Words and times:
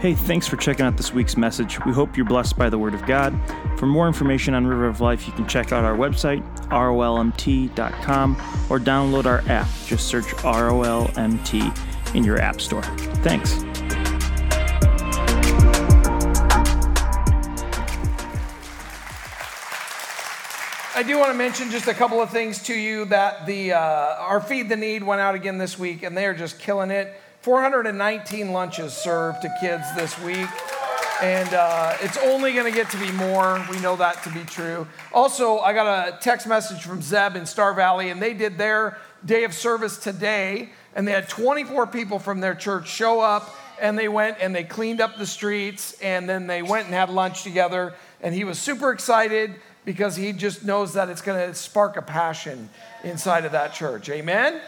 Hey, 0.00 0.14
thanks 0.14 0.46
for 0.48 0.56
checking 0.56 0.86
out 0.86 0.96
this 0.96 1.12
week's 1.12 1.36
message. 1.36 1.78
We 1.84 1.92
hope 1.92 2.16
you're 2.16 2.24
blessed 2.24 2.56
by 2.56 2.70
the 2.70 2.78
Word 2.78 2.94
of 2.94 3.04
God. 3.04 3.38
For 3.78 3.84
more 3.84 4.06
information 4.06 4.54
on 4.54 4.66
River 4.66 4.86
of 4.86 5.02
Life, 5.02 5.26
you 5.26 5.32
can 5.34 5.46
check 5.46 5.72
out 5.72 5.84
our 5.84 5.94
website, 5.94 6.42
rolmt.com, 6.70 8.36
or 8.70 8.78
download 8.78 9.26
our 9.26 9.42
app. 9.46 9.68
Just 9.84 10.08
search 10.08 10.24
ROLMT 10.36 12.14
in 12.14 12.24
your 12.24 12.40
App 12.40 12.62
Store. 12.62 12.82
Thanks. 13.20 13.62
I 20.96 21.02
do 21.02 21.18
want 21.18 21.30
to 21.30 21.36
mention 21.36 21.70
just 21.70 21.88
a 21.88 21.94
couple 21.94 22.22
of 22.22 22.30
things 22.30 22.62
to 22.62 22.74
you 22.74 23.04
that 23.04 23.44
the 23.44 23.74
uh, 23.74 24.14
our 24.18 24.40
Feed 24.40 24.70
the 24.70 24.76
Need 24.76 25.02
went 25.02 25.20
out 25.20 25.34
again 25.34 25.58
this 25.58 25.78
week, 25.78 26.02
and 26.02 26.16
they 26.16 26.24
are 26.24 26.32
just 26.34 26.58
killing 26.58 26.90
it. 26.90 27.14
419 27.40 28.52
lunches 28.52 28.92
served 28.92 29.40
to 29.42 29.54
kids 29.60 29.84
this 29.94 30.18
week. 30.20 30.48
And 31.22 31.52
uh, 31.52 31.96
it's 32.00 32.16
only 32.18 32.52
going 32.52 32.70
to 32.70 32.76
get 32.76 32.90
to 32.90 32.98
be 32.98 33.10
more. 33.12 33.64
We 33.70 33.78
know 33.80 33.96
that 33.96 34.22
to 34.24 34.30
be 34.30 34.40
true. 34.44 34.86
Also, 35.12 35.58
I 35.58 35.72
got 35.72 36.08
a 36.08 36.18
text 36.18 36.46
message 36.46 36.82
from 36.82 37.02
Zeb 37.02 37.36
in 37.36 37.44
Star 37.44 37.74
Valley, 37.74 38.10
and 38.10 38.20
they 38.22 38.32
did 38.32 38.56
their 38.56 38.98
day 39.24 39.44
of 39.44 39.52
service 39.52 39.98
today. 39.98 40.70
And 40.94 41.06
they 41.06 41.12
had 41.12 41.28
24 41.28 41.86
people 41.88 42.18
from 42.18 42.40
their 42.40 42.54
church 42.54 42.88
show 42.88 43.20
up, 43.20 43.54
and 43.80 43.98
they 43.98 44.08
went 44.08 44.38
and 44.40 44.54
they 44.54 44.64
cleaned 44.64 45.00
up 45.00 45.18
the 45.18 45.26
streets, 45.26 45.98
and 46.00 46.28
then 46.28 46.46
they 46.46 46.62
went 46.62 46.86
and 46.86 46.94
had 46.94 47.10
lunch 47.10 47.42
together. 47.42 47.94
And 48.22 48.34
he 48.34 48.44
was 48.44 48.58
super 48.58 48.90
excited 48.90 49.54
because 49.84 50.16
he 50.16 50.32
just 50.32 50.64
knows 50.64 50.94
that 50.94 51.08
it's 51.08 51.22
going 51.22 51.48
to 51.48 51.54
spark 51.54 51.96
a 51.96 52.02
passion 52.02 52.68
inside 53.04 53.44
of 53.44 53.52
that 53.52 53.72
church. 53.72 54.08
Amen? 54.08 54.60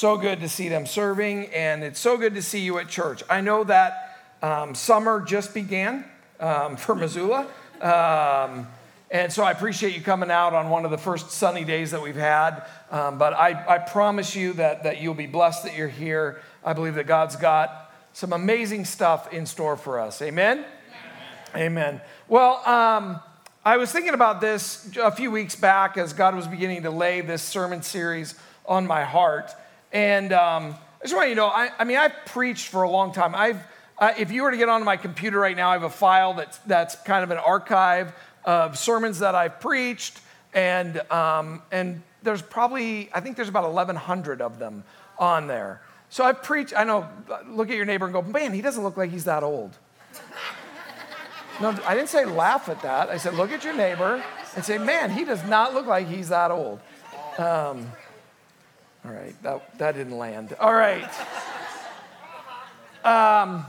So 0.00 0.16
good 0.16 0.40
to 0.40 0.48
see 0.48 0.70
them 0.70 0.86
serving, 0.86 1.48
and 1.48 1.84
it's 1.84 2.00
so 2.00 2.16
good 2.16 2.34
to 2.36 2.40
see 2.40 2.60
you 2.60 2.78
at 2.78 2.88
church. 2.88 3.22
I 3.28 3.42
know 3.42 3.64
that 3.64 4.16
um, 4.40 4.74
summer 4.74 5.20
just 5.20 5.52
began 5.52 6.06
um, 6.40 6.78
for 6.78 6.94
Missoula, 6.94 7.46
um, 7.82 8.66
and 9.10 9.30
so 9.30 9.44
I 9.44 9.50
appreciate 9.50 9.94
you 9.94 10.00
coming 10.00 10.30
out 10.30 10.54
on 10.54 10.70
one 10.70 10.86
of 10.86 10.90
the 10.90 10.96
first 10.96 11.32
sunny 11.32 11.66
days 11.66 11.90
that 11.90 12.00
we've 12.00 12.16
had. 12.16 12.62
Um, 12.90 13.18
but 13.18 13.34
I, 13.34 13.62
I 13.68 13.76
promise 13.76 14.34
you 14.34 14.54
that, 14.54 14.84
that 14.84 15.02
you'll 15.02 15.12
be 15.12 15.26
blessed 15.26 15.64
that 15.64 15.76
you're 15.76 15.86
here. 15.86 16.40
I 16.64 16.72
believe 16.72 16.94
that 16.94 17.06
God's 17.06 17.36
got 17.36 17.92
some 18.14 18.32
amazing 18.32 18.86
stuff 18.86 19.30
in 19.34 19.44
store 19.44 19.76
for 19.76 20.00
us. 20.00 20.22
Amen? 20.22 20.64
Amen. 21.54 21.62
Amen. 21.62 22.00
Well, 22.26 22.66
um, 22.66 23.20
I 23.66 23.76
was 23.76 23.92
thinking 23.92 24.14
about 24.14 24.40
this 24.40 24.96
a 24.96 25.12
few 25.12 25.30
weeks 25.30 25.56
back 25.56 25.98
as 25.98 26.14
God 26.14 26.34
was 26.34 26.46
beginning 26.46 26.84
to 26.84 26.90
lay 26.90 27.20
this 27.20 27.42
sermon 27.42 27.82
series 27.82 28.34
on 28.64 28.86
my 28.86 29.04
heart. 29.04 29.54
And 29.92 30.32
um, 30.32 30.74
I 31.00 31.04
just 31.04 31.14
want 31.14 31.28
you 31.28 31.34
to 31.34 31.40
know, 31.40 31.46
I, 31.48 31.70
I, 31.78 31.84
mean, 31.84 31.96
I've 31.96 32.14
preached 32.26 32.68
for 32.68 32.82
a 32.82 32.90
long 32.90 33.12
time. 33.12 33.34
I've, 33.34 33.60
if 34.18 34.30
you 34.30 34.42
were 34.42 34.50
to 34.50 34.56
get 34.56 34.68
onto 34.68 34.84
my 34.84 34.96
computer 34.96 35.38
right 35.38 35.56
now, 35.56 35.70
I 35.70 35.72
have 35.72 35.82
a 35.82 35.90
file 35.90 36.34
that's, 36.34 36.58
that's 36.58 36.96
kind 36.96 37.24
of 37.24 37.30
an 37.30 37.38
archive 37.38 38.12
of 38.44 38.78
sermons 38.78 39.18
that 39.20 39.34
I've 39.34 39.60
preached. 39.60 40.18
And, 40.54 40.98
um, 41.10 41.62
and 41.70 42.02
there's 42.22 42.42
probably, 42.42 43.10
I 43.12 43.20
think 43.20 43.36
there's 43.36 43.48
about 43.48 43.64
1,100 43.64 44.40
of 44.40 44.58
them 44.58 44.84
on 45.18 45.46
there. 45.46 45.80
So 46.08 46.24
I 46.24 46.32
preach, 46.32 46.72
I 46.76 46.84
know, 46.84 47.08
look 47.46 47.70
at 47.70 47.76
your 47.76 47.84
neighbor 47.84 48.04
and 48.04 48.12
go, 48.12 48.22
man, 48.22 48.52
he 48.52 48.62
doesn't 48.62 48.82
look 48.82 48.96
like 48.96 49.10
he's 49.10 49.24
that 49.24 49.42
old. 49.42 49.76
No, 51.60 51.78
I 51.86 51.94
didn't 51.94 52.08
say 52.08 52.24
laugh 52.24 52.68
at 52.70 52.80
that. 52.82 53.10
I 53.10 53.18
said, 53.18 53.34
look 53.34 53.52
at 53.52 53.64
your 53.64 53.74
neighbor 53.74 54.24
and 54.56 54.64
say, 54.64 54.78
man, 54.78 55.10
he 55.10 55.24
does 55.24 55.44
not 55.44 55.74
look 55.74 55.86
like 55.86 56.08
he's 56.08 56.30
that 56.30 56.50
old. 56.50 56.80
Um, 57.38 57.92
all 59.04 59.12
right, 59.12 59.34
that, 59.42 59.78
that 59.78 59.94
didn't 59.94 60.18
land. 60.18 60.54
All 60.60 60.74
right. 60.74 61.08
Um, 63.02 63.64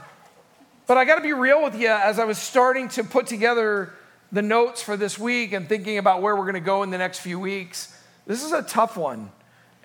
but 0.88 0.98
I 0.98 1.06
got 1.06 1.16
to 1.16 1.22
be 1.22 1.32
real 1.32 1.64
with 1.64 1.80
you 1.80 1.88
as 1.88 2.20
I 2.20 2.26
was 2.26 2.38
starting 2.38 2.90
to 2.90 3.04
put 3.06 3.28
together 3.28 3.94
the 4.30 4.42
notes 4.42 4.84
for 4.84 4.98
this 4.98 5.18
week 5.18 5.54
and 5.54 5.70
thinking 5.70 5.98
about 5.98 6.22
where 6.22 6.36
we're 6.36 6.44
going 6.44 6.56
to 6.56 6.60
go 6.60 6.84
in 6.84 6.90
the 6.90 6.98
next 6.98 7.20
few 7.20 7.40
weeks. 7.40 7.98
This 8.28 8.44
is 8.44 8.52
a 8.52 8.62
tough 8.62 8.98
one. 8.98 9.32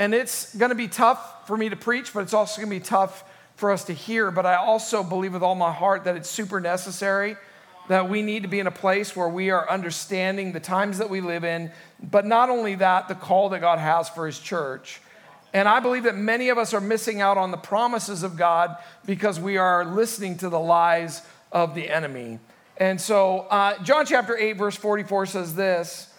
And 0.01 0.13
it's 0.15 0.53
going 0.57 0.71
to 0.71 0.75
be 0.75 0.89
tough 0.89 1.47
for 1.47 1.57
me 1.57 1.69
to 1.69 1.77
preach, 1.77 2.13
but 2.13 2.25
it's 2.25 2.35
also 2.35 2.61
going 2.61 2.71
to 2.71 2.77
be 2.77 2.85
tough 2.85 3.23
for 3.55 3.71
us 3.71 3.85
to 3.85 3.93
hear. 3.93 4.33
But 4.33 4.47
I 4.47 4.57
also 4.57 5.05
believe 5.05 5.33
with 5.33 5.45
all 5.45 5.55
my 5.55 5.71
heart 5.73 6.03
that 6.05 6.17
it's 6.17 6.29
super 6.29 6.61
necessary 6.61 7.37
that 7.89 8.09
we 8.09 8.23
need 8.23 8.43
to 8.43 8.49
be 8.49 8.59
in 8.59 8.67
a 8.67 8.73
place 8.73 9.15
where 9.15 9.29
we 9.29 9.51
are 9.51 9.71
understanding 9.71 10.53
the 10.53 10.61
times 10.61 10.99
that 10.99 11.09
we 11.09 11.21
live 11.21 11.45
in, 11.45 11.71
but 12.03 12.27
not 12.27 12.51
only 12.51 12.75
that, 12.75 13.07
the 13.07 13.15
call 13.15 13.51
that 13.51 13.61
God 13.61 13.79
has 13.79 14.09
for 14.09 14.27
His 14.27 14.41
church. 14.41 15.01
And 15.53 15.69
I 15.69 15.81
believe 15.81 16.05
that 16.05 16.17
many 16.17 16.49
of 16.49 16.59
us 16.59 16.75
are 16.75 16.81
missing 16.81 17.21
out 17.21 17.39
on 17.39 17.51
the 17.51 17.57
promises 17.57 18.23
of 18.23 18.37
God 18.37 18.77
because 19.07 19.41
we 19.41 19.57
are 19.57 19.85
listening 19.85 20.37
to 20.39 20.49
the 20.49 20.61
lies 20.61 21.23
of 21.53 21.75
the 21.75 21.89
enemy. 21.89 22.39
And 22.77 23.01
so, 23.01 23.41
uh, 23.51 23.83
John 23.83 24.05
chapter 24.05 24.37
8, 24.37 24.53
verse 24.53 24.77
44 24.77 25.27
says 25.27 25.55
this 25.55 26.13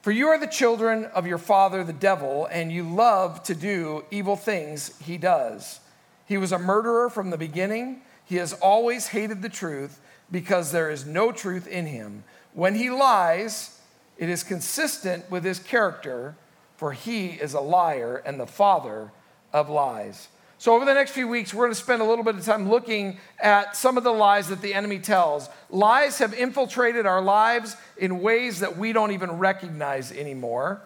For 0.00 0.10
you 0.10 0.28
are 0.28 0.38
the 0.38 0.46
children 0.46 1.04
of 1.06 1.26
your 1.26 1.38
father, 1.38 1.84
the 1.84 1.92
devil, 1.92 2.46
and 2.50 2.72
you 2.72 2.82
love 2.82 3.42
to 3.44 3.54
do 3.54 4.04
evil 4.10 4.36
things 4.36 4.96
he 5.02 5.18
does. 5.18 5.80
He 6.26 6.38
was 6.38 6.52
a 6.52 6.58
murderer 6.58 7.10
from 7.10 7.30
the 7.30 7.36
beginning. 7.36 8.00
He 8.24 8.36
has 8.36 8.54
always 8.54 9.08
hated 9.08 9.42
the 9.42 9.50
truth 9.50 10.00
because 10.30 10.72
there 10.72 10.90
is 10.90 11.04
no 11.04 11.30
truth 11.30 11.66
in 11.66 11.86
him. 11.86 12.24
When 12.54 12.74
he 12.74 12.88
lies, 12.88 13.78
it 14.16 14.30
is 14.30 14.42
consistent 14.42 15.30
with 15.30 15.44
his 15.44 15.58
character 15.58 16.36
for 16.82 16.90
he 16.90 17.28
is 17.28 17.54
a 17.54 17.60
liar 17.60 18.20
and 18.26 18.40
the 18.40 18.46
father 18.46 19.12
of 19.52 19.70
lies. 19.70 20.26
So, 20.58 20.74
over 20.74 20.84
the 20.84 20.94
next 20.94 21.12
few 21.12 21.28
weeks, 21.28 21.54
we're 21.54 21.66
going 21.66 21.74
to 21.76 21.80
spend 21.80 22.02
a 22.02 22.04
little 22.04 22.24
bit 22.24 22.34
of 22.34 22.44
time 22.44 22.68
looking 22.68 23.18
at 23.38 23.76
some 23.76 23.96
of 23.96 24.02
the 24.02 24.10
lies 24.10 24.48
that 24.48 24.62
the 24.62 24.74
enemy 24.74 24.98
tells. 24.98 25.48
Lies 25.70 26.18
have 26.18 26.34
infiltrated 26.34 27.06
our 27.06 27.22
lives 27.22 27.76
in 27.96 28.18
ways 28.18 28.58
that 28.58 28.76
we 28.78 28.92
don't 28.92 29.12
even 29.12 29.38
recognize 29.38 30.10
anymore. 30.10 30.82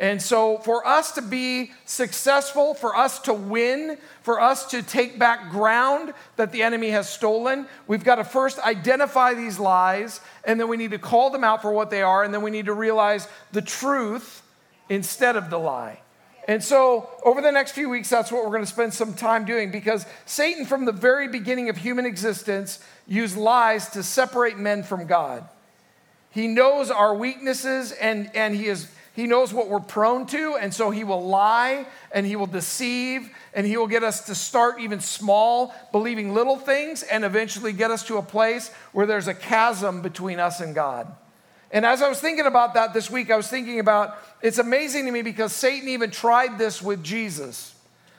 And 0.00 0.20
so, 0.20 0.58
for 0.58 0.84
us 0.84 1.12
to 1.12 1.22
be 1.22 1.70
successful, 1.84 2.74
for 2.74 2.96
us 2.96 3.20
to 3.20 3.32
win, 3.32 3.98
for 4.22 4.40
us 4.40 4.68
to 4.70 4.82
take 4.82 5.16
back 5.16 5.52
ground 5.52 6.12
that 6.34 6.50
the 6.50 6.64
enemy 6.64 6.90
has 6.90 7.08
stolen, 7.08 7.68
we've 7.86 8.02
got 8.02 8.16
to 8.16 8.24
first 8.24 8.58
identify 8.58 9.32
these 9.32 9.60
lies, 9.60 10.20
and 10.42 10.58
then 10.58 10.66
we 10.66 10.76
need 10.76 10.90
to 10.90 10.98
call 10.98 11.30
them 11.30 11.44
out 11.44 11.62
for 11.62 11.70
what 11.70 11.90
they 11.90 12.02
are, 12.02 12.24
and 12.24 12.34
then 12.34 12.42
we 12.42 12.50
need 12.50 12.66
to 12.66 12.74
realize 12.74 13.28
the 13.52 13.62
truth 13.62 14.42
instead 14.88 15.36
of 15.36 15.50
the 15.50 15.58
lie. 15.58 16.00
And 16.48 16.62
so, 16.62 17.10
over 17.24 17.40
the 17.40 17.50
next 17.50 17.72
few 17.72 17.88
weeks, 17.88 18.08
that's 18.08 18.30
what 18.30 18.44
we're 18.44 18.52
going 18.52 18.62
to 18.62 18.66
spend 18.66 18.94
some 18.94 19.14
time 19.14 19.44
doing 19.44 19.72
because 19.72 20.06
Satan, 20.26 20.64
from 20.64 20.84
the 20.84 20.92
very 20.92 21.26
beginning 21.26 21.68
of 21.68 21.76
human 21.76 22.06
existence, 22.06 22.78
used 23.06 23.36
lies 23.36 23.88
to 23.90 24.04
separate 24.04 24.56
men 24.56 24.84
from 24.84 25.06
God. 25.06 25.48
He 26.30 26.46
knows 26.46 26.90
our 26.90 27.14
weaknesses 27.14 27.90
and, 27.90 28.30
and 28.34 28.54
he, 28.54 28.66
is, 28.66 28.88
he 29.16 29.26
knows 29.26 29.52
what 29.52 29.68
we're 29.68 29.80
prone 29.80 30.26
to, 30.26 30.54
and 30.54 30.72
so 30.72 30.90
he 30.90 31.02
will 31.02 31.26
lie 31.26 31.86
and 32.12 32.24
he 32.24 32.36
will 32.36 32.46
deceive 32.46 33.28
and 33.52 33.66
he 33.66 33.76
will 33.76 33.88
get 33.88 34.04
us 34.04 34.26
to 34.26 34.34
start 34.34 34.78
even 34.78 35.00
small, 35.00 35.74
believing 35.90 36.32
little 36.32 36.58
things, 36.58 37.02
and 37.02 37.24
eventually 37.24 37.72
get 37.72 37.90
us 37.90 38.04
to 38.04 38.18
a 38.18 38.22
place 38.22 38.68
where 38.92 39.06
there's 39.06 39.26
a 39.26 39.34
chasm 39.34 40.00
between 40.00 40.38
us 40.38 40.60
and 40.60 40.74
God. 40.74 41.12
And 41.70 41.84
as 41.84 42.02
I 42.02 42.08
was 42.08 42.20
thinking 42.20 42.46
about 42.46 42.74
that 42.74 42.94
this 42.94 43.10
week, 43.10 43.30
I 43.30 43.36
was 43.36 43.48
thinking 43.48 43.80
about 43.80 44.16
it's 44.42 44.58
amazing 44.58 45.06
to 45.06 45.10
me 45.12 45.22
because 45.22 45.52
Satan 45.52 45.88
even 45.88 46.10
tried 46.10 46.58
this 46.58 46.80
with 46.80 47.02
Jesus. 47.02 47.74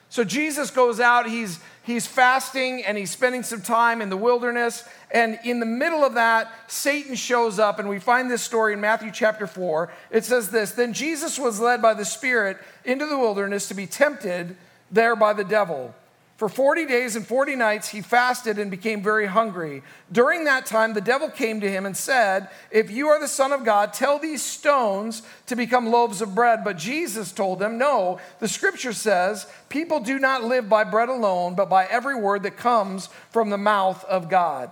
So 0.09 0.23
Jesus 0.23 0.71
goes 0.71 0.99
out, 0.99 1.27
he's, 1.29 1.59
he's 1.83 2.07
fasting 2.07 2.83
and 2.85 2.97
he's 2.97 3.11
spending 3.11 3.43
some 3.43 3.61
time 3.61 4.01
in 4.01 4.09
the 4.09 4.17
wilderness. 4.17 4.87
And 5.11 5.37
in 5.43 5.59
the 5.59 5.65
middle 5.65 6.03
of 6.03 6.13
that, 6.13 6.51
Satan 6.67 7.15
shows 7.15 7.59
up, 7.59 7.79
and 7.79 7.89
we 7.89 7.99
find 7.99 8.31
this 8.31 8.41
story 8.41 8.73
in 8.73 8.81
Matthew 8.81 9.11
chapter 9.11 9.47
4. 9.47 9.91
It 10.11 10.23
says 10.23 10.49
this 10.49 10.71
Then 10.71 10.93
Jesus 10.93 11.37
was 11.37 11.59
led 11.59 11.81
by 11.81 11.93
the 11.93 12.05
Spirit 12.05 12.57
into 12.85 13.05
the 13.05 13.17
wilderness 13.17 13.67
to 13.67 13.73
be 13.73 13.85
tempted 13.85 14.55
there 14.91 15.15
by 15.15 15.33
the 15.33 15.43
devil. 15.43 15.93
For 16.37 16.47
40 16.47 16.85
days 16.85 17.15
and 17.15 17.25
40 17.25 17.55
nights 17.55 17.89
he 17.89 18.01
fasted 18.01 18.59
and 18.59 18.69
became 18.69 19.01
very 19.01 19.25
hungry. 19.25 19.81
During 20.11 20.43
that 20.43 20.67
time, 20.67 20.93
the 20.93 21.01
devil 21.01 21.29
came 21.31 21.59
to 21.61 21.69
him 21.69 21.83
and 21.83 21.97
said, 21.97 22.49
If 22.69 22.91
you 22.91 23.07
are 23.07 23.19
the 23.19 23.27
Son 23.27 23.51
of 23.51 23.65
God, 23.65 23.91
tell 23.91 24.19
these 24.19 24.43
stones 24.43 25.23
to 25.47 25.55
become 25.55 25.87
loaves 25.87 26.21
of 26.21 26.35
bread. 26.35 26.63
But 26.63 26.77
Jesus 26.77 27.31
told 27.31 27.59
him, 27.59 27.79
No, 27.79 28.19
the 28.39 28.47
scripture 28.47 28.93
says, 28.93 29.47
People 29.67 29.99
do 29.99 30.19
not 30.19 30.43
live 30.43 30.69
by 30.69 30.83
bread 30.83 31.09
alone, 31.09 31.55
but 31.55 31.69
by 31.69 31.85
every 31.87 32.15
word 32.15 32.43
that 32.43 32.55
comes 32.55 33.09
from 33.31 33.49
the 33.49 33.57
mouth 33.57 34.05
of 34.05 34.29
God. 34.29 34.69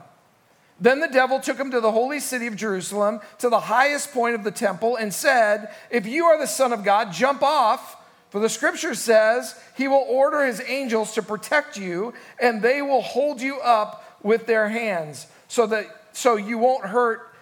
Then 0.79 0.99
the 0.99 1.07
devil 1.07 1.39
took 1.39 1.57
him 1.57 1.71
to 1.71 1.81
the 1.81 1.91
holy 1.91 2.19
city 2.19 2.45
of 2.45 2.55
Jerusalem, 2.55 3.21
to 3.39 3.49
the 3.49 3.61
highest 3.61 4.13
point 4.13 4.35
of 4.35 4.43
the 4.43 4.51
temple, 4.51 4.97
and 4.97 5.11
said, 5.11 5.73
If 5.89 6.05
you 6.05 6.25
are 6.25 6.37
the 6.37 6.45
Son 6.45 6.71
of 6.71 6.83
God, 6.83 7.11
jump 7.11 7.41
off. 7.41 7.97
For 8.35 8.41
the 8.41 8.49
scripture 8.49 8.95
says, 8.95 9.57
He 9.77 9.87
will 9.87 10.05
order 10.09 10.45
His 10.45 10.61
angels 10.67 11.13
to 11.13 11.21
protect 11.21 11.77
you, 11.77 12.13
and 12.37 12.61
they 12.61 12.81
will 12.81 13.01
hold 13.01 13.39
you 13.39 13.61
up 13.61 14.19
with 14.23 14.45
their 14.45 14.67
hands, 14.67 15.27
so 15.47 15.65
that 15.67 15.85
so 16.11 16.35
you 16.35 16.57
won't 16.57 16.83
hurt 16.83 17.33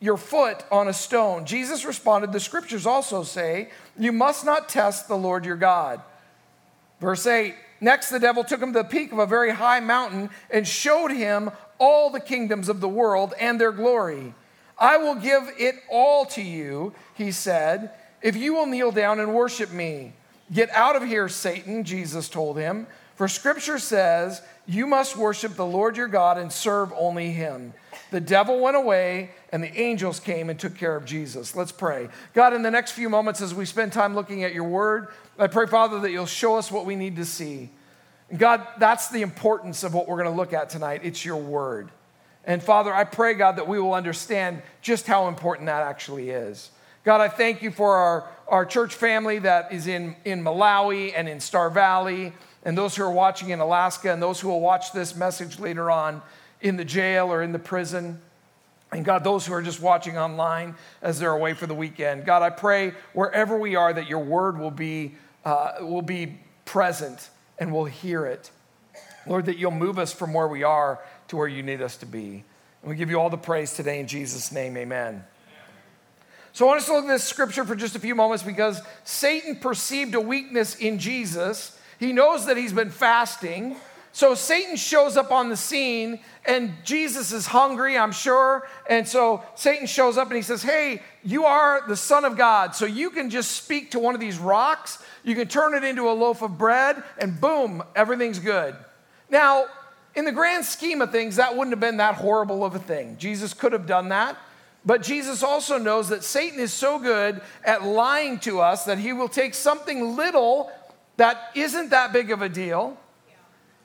your 0.00 0.16
foot 0.16 0.64
on 0.70 0.88
a 0.88 0.94
stone. 0.94 1.44
Jesus 1.44 1.84
responded, 1.84 2.32
The 2.32 2.40
scriptures 2.40 2.86
also 2.86 3.24
say, 3.24 3.68
You 3.98 4.10
must 4.10 4.46
not 4.46 4.70
test 4.70 5.06
the 5.06 5.18
Lord 5.18 5.44
your 5.44 5.54
God. 5.54 6.00
Verse 6.98 7.26
8 7.26 7.54
Next, 7.82 8.08
the 8.08 8.18
devil 8.18 8.42
took 8.42 8.62
him 8.62 8.72
to 8.72 8.78
the 8.78 8.88
peak 8.88 9.12
of 9.12 9.18
a 9.18 9.26
very 9.26 9.50
high 9.50 9.80
mountain 9.80 10.30
and 10.50 10.66
showed 10.66 11.10
him 11.10 11.50
all 11.76 12.08
the 12.08 12.20
kingdoms 12.20 12.70
of 12.70 12.80
the 12.80 12.88
world 12.88 13.34
and 13.38 13.60
their 13.60 13.70
glory. 13.70 14.32
I 14.78 14.96
will 14.96 15.16
give 15.16 15.42
it 15.58 15.74
all 15.90 16.24
to 16.24 16.40
you, 16.40 16.94
he 17.12 17.32
said, 17.32 17.90
if 18.22 18.34
you 18.34 18.54
will 18.54 18.64
kneel 18.64 18.92
down 18.92 19.20
and 19.20 19.34
worship 19.34 19.70
me. 19.70 20.14
Get 20.52 20.70
out 20.70 20.96
of 20.96 21.02
here, 21.02 21.28
Satan, 21.28 21.84
Jesus 21.84 22.28
told 22.28 22.56
him. 22.56 22.86
For 23.16 23.28
scripture 23.28 23.78
says, 23.78 24.42
You 24.66 24.86
must 24.86 25.16
worship 25.16 25.54
the 25.54 25.66
Lord 25.66 25.96
your 25.96 26.08
God 26.08 26.38
and 26.38 26.52
serve 26.52 26.92
only 26.96 27.30
him. 27.32 27.74
The 28.10 28.20
devil 28.20 28.60
went 28.60 28.76
away, 28.76 29.30
and 29.52 29.62
the 29.62 29.78
angels 29.78 30.20
came 30.20 30.48
and 30.48 30.58
took 30.58 30.76
care 30.76 30.96
of 30.96 31.04
Jesus. 31.04 31.54
Let's 31.54 31.72
pray. 31.72 32.08
God, 32.32 32.54
in 32.54 32.62
the 32.62 32.70
next 32.70 32.92
few 32.92 33.08
moments, 33.08 33.42
as 33.42 33.54
we 33.54 33.66
spend 33.66 33.92
time 33.92 34.14
looking 34.14 34.44
at 34.44 34.54
your 34.54 34.64
word, 34.64 35.08
I 35.38 35.48
pray, 35.48 35.66
Father, 35.66 35.98
that 36.00 36.10
you'll 36.10 36.26
show 36.26 36.56
us 36.56 36.70
what 36.70 36.86
we 36.86 36.96
need 36.96 37.16
to 37.16 37.24
see. 37.24 37.70
God, 38.36 38.66
that's 38.78 39.08
the 39.08 39.22
importance 39.22 39.84
of 39.84 39.94
what 39.94 40.08
we're 40.08 40.16
going 40.16 40.30
to 40.30 40.36
look 40.36 40.52
at 40.52 40.70
tonight. 40.70 41.00
It's 41.02 41.24
your 41.24 41.36
word. 41.36 41.90
And 42.44 42.62
Father, 42.62 42.94
I 42.94 43.04
pray, 43.04 43.34
God, 43.34 43.56
that 43.56 43.68
we 43.68 43.78
will 43.80 43.94
understand 43.94 44.62
just 44.80 45.06
how 45.06 45.28
important 45.28 45.66
that 45.66 45.82
actually 45.82 46.30
is. 46.30 46.70
God, 47.04 47.20
I 47.20 47.28
thank 47.28 47.62
you 47.62 47.70
for 47.70 47.94
our, 47.94 48.28
our 48.48 48.66
church 48.66 48.94
family 48.94 49.38
that 49.40 49.72
is 49.72 49.86
in, 49.86 50.16
in 50.24 50.42
Malawi 50.42 51.12
and 51.14 51.28
in 51.28 51.40
Star 51.40 51.70
Valley, 51.70 52.32
and 52.64 52.76
those 52.76 52.96
who 52.96 53.02
are 53.04 53.10
watching 53.10 53.50
in 53.50 53.60
Alaska, 53.60 54.12
and 54.12 54.22
those 54.22 54.40
who 54.40 54.48
will 54.48 54.60
watch 54.60 54.92
this 54.92 55.16
message 55.16 55.58
later 55.58 55.90
on 55.90 56.22
in 56.60 56.76
the 56.76 56.84
jail 56.84 57.32
or 57.32 57.42
in 57.42 57.52
the 57.52 57.58
prison. 57.58 58.20
And 58.90 59.04
God, 59.04 59.22
those 59.22 59.46
who 59.46 59.52
are 59.52 59.62
just 59.62 59.80
watching 59.80 60.16
online 60.16 60.74
as 61.02 61.18
they're 61.18 61.32
away 61.32 61.54
for 61.54 61.66
the 61.66 61.74
weekend, 61.74 62.24
God, 62.24 62.42
I 62.42 62.50
pray 62.50 62.94
wherever 63.12 63.56
we 63.56 63.76
are 63.76 63.92
that 63.92 64.08
your 64.08 64.24
word 64.24 64.58
will 64.58 64.70
be, 64.70 65.14
uh, 65.44 65.74
will 65.80 66.02
be 66.02 66.38
present 66.64 67.28
and 67.58 67.72
we'll 67.72 67.84
hear 67.84 68.24
it. 68.24 68.50
Lord, 69.26 69.46
that 69.46 69.58
you'll 69.58 69.70
move 69.72 69.98
us 69.98 70.12
from 70.12 70.32
where 70.32 70.48
we 70.48 70.62
are 70.62 71.00
to 71.28 71.36
where 71.36 71.48
you 71.48 71.62
need 71.62 71.82
us 71.82 71.98
to 71.98 72.06
be. 72.06 72.44
And 72.82 72.90
we 72.90 72.96
give 72.96 73.10
you 73.10 73.20
all 73.20 73.30
the 73.30 73.36
praise 73.36 73.74
today 73.74 74.00
in 74.00 74.06
Jesus' 74.06 74.50
name, 74.50 74.76
amen. 74.76 75.24
So 76.58 76.64
I 76.64 76.70
want 76.70 76.80
us 76.80 76.86
to 76.86 76.94
look 76.94 77.04
at 77.04 77.08
this 77.10 77.22
scripture 77.22 77.64
for 77.64 77.76
just 77.76 77.94
a 77.94 78.00
few 78.00 78.16
moments 78.16 78.42
because 78.42 78.82
Satan 79.04 79.54
perceived 79.54 80.16
a 80.16 80.20
weakness 80.20 80.74
in 80.74 80.98
Jesus. 80.98 81.78
He 82.00 82.12
knows 82.12 82.46
that 82.46 82.56
he's 82.56 82.72
been 82.72 82.90
fasting. 82.90 83.76
So 84.10 84.34
Satan 84.34 84.74
shows 84.74 85.16
up 85.16 85.30
on 85.30 85.50
the 85.50 85.56
scene, 85.56 86.18
and 86.44 86.72
Jesus 86.82 87.30
is 87.30 87.46
hungry, 87.46 87.96
I'm 87.96 88.10
sure. 88.10 88.66
And 88.90 89.06
so 89.06 89.44
Satan 89.54 89.86
shows 89.86 90.18
up 90.18 90.26
and 90.26 90.34
he 90.34 90.42
says, 90.42 90.64
Hey, 90.64 91.00
you 91.22 91.44
are 91.44 91.86
the 91.86 91.94
Son 91.94 92.24
of 92.24 92.36
God. 92.36 92.74
So 92.74 92.86
you 92.86 93.10
can 93.10 93.30
just 93.30 93.52
speak 93.52 93.92
to 93.92 94.00
one 94.00 94.16
of 94.16 94.20
these 94.20 94.40
rocks, 94.40 95.00
you 95.22 95.36
can 95.36 95.46
turn 95.46 95.74
it 95.74 95.84
into 95.84 96.10
a 96.10 96.12
loaf 96.12 96.42
of 96.42 96.58
bread, 96.58 97.00
and 97.18 97.40
boom, 97.40 97.84
everything's 97.94 98.40
good. 98.40 98.74
Now, 99.30 99.66
in 100.16 100.24
the 100.24 100.32
grand 100.32 100.64
scheme 100.64 101.02
of 101.02 101.12
things, 101.12 101.36
that 101.36 101.52
wouldn't 101.52 101.70
have 101.70 101.78
been 101.78 101.98
that 101.98 102.16
horrible 102.16 102.64
of 102.64 102.74
a 102.74 102.80
thing. 102.80 103.16
Jesus 103.16 103.54
could 103.54 103.70
have 103.70 103.86
done 103.86 104.08
that. 104.08 104.36
But 104.84 105.02
Jesus 105.02 105.42
also 105.42 105.76
knows 105.78 106.08
that 106.08 106.24
Satan 106.24 106.60
is 106.60 106.72
so 106.72 106.98
good 106.98 107.40
at 107.64 107.82
lying 107.82 108.38
to 108.40 108.60
us 108.60 108.84
that 108.84 108.98
he 108.98 109.12
will 109.12 109.28
take 109.28 109.54
something 109.54 110.16
little 110.16 110.70
that 111.16 111.50
isn't 111.54 111.90
that 111.90 112.12
big 112.12 112.30
of 112.30 112.42
a 112.42 112.48
deal 112.48 112.96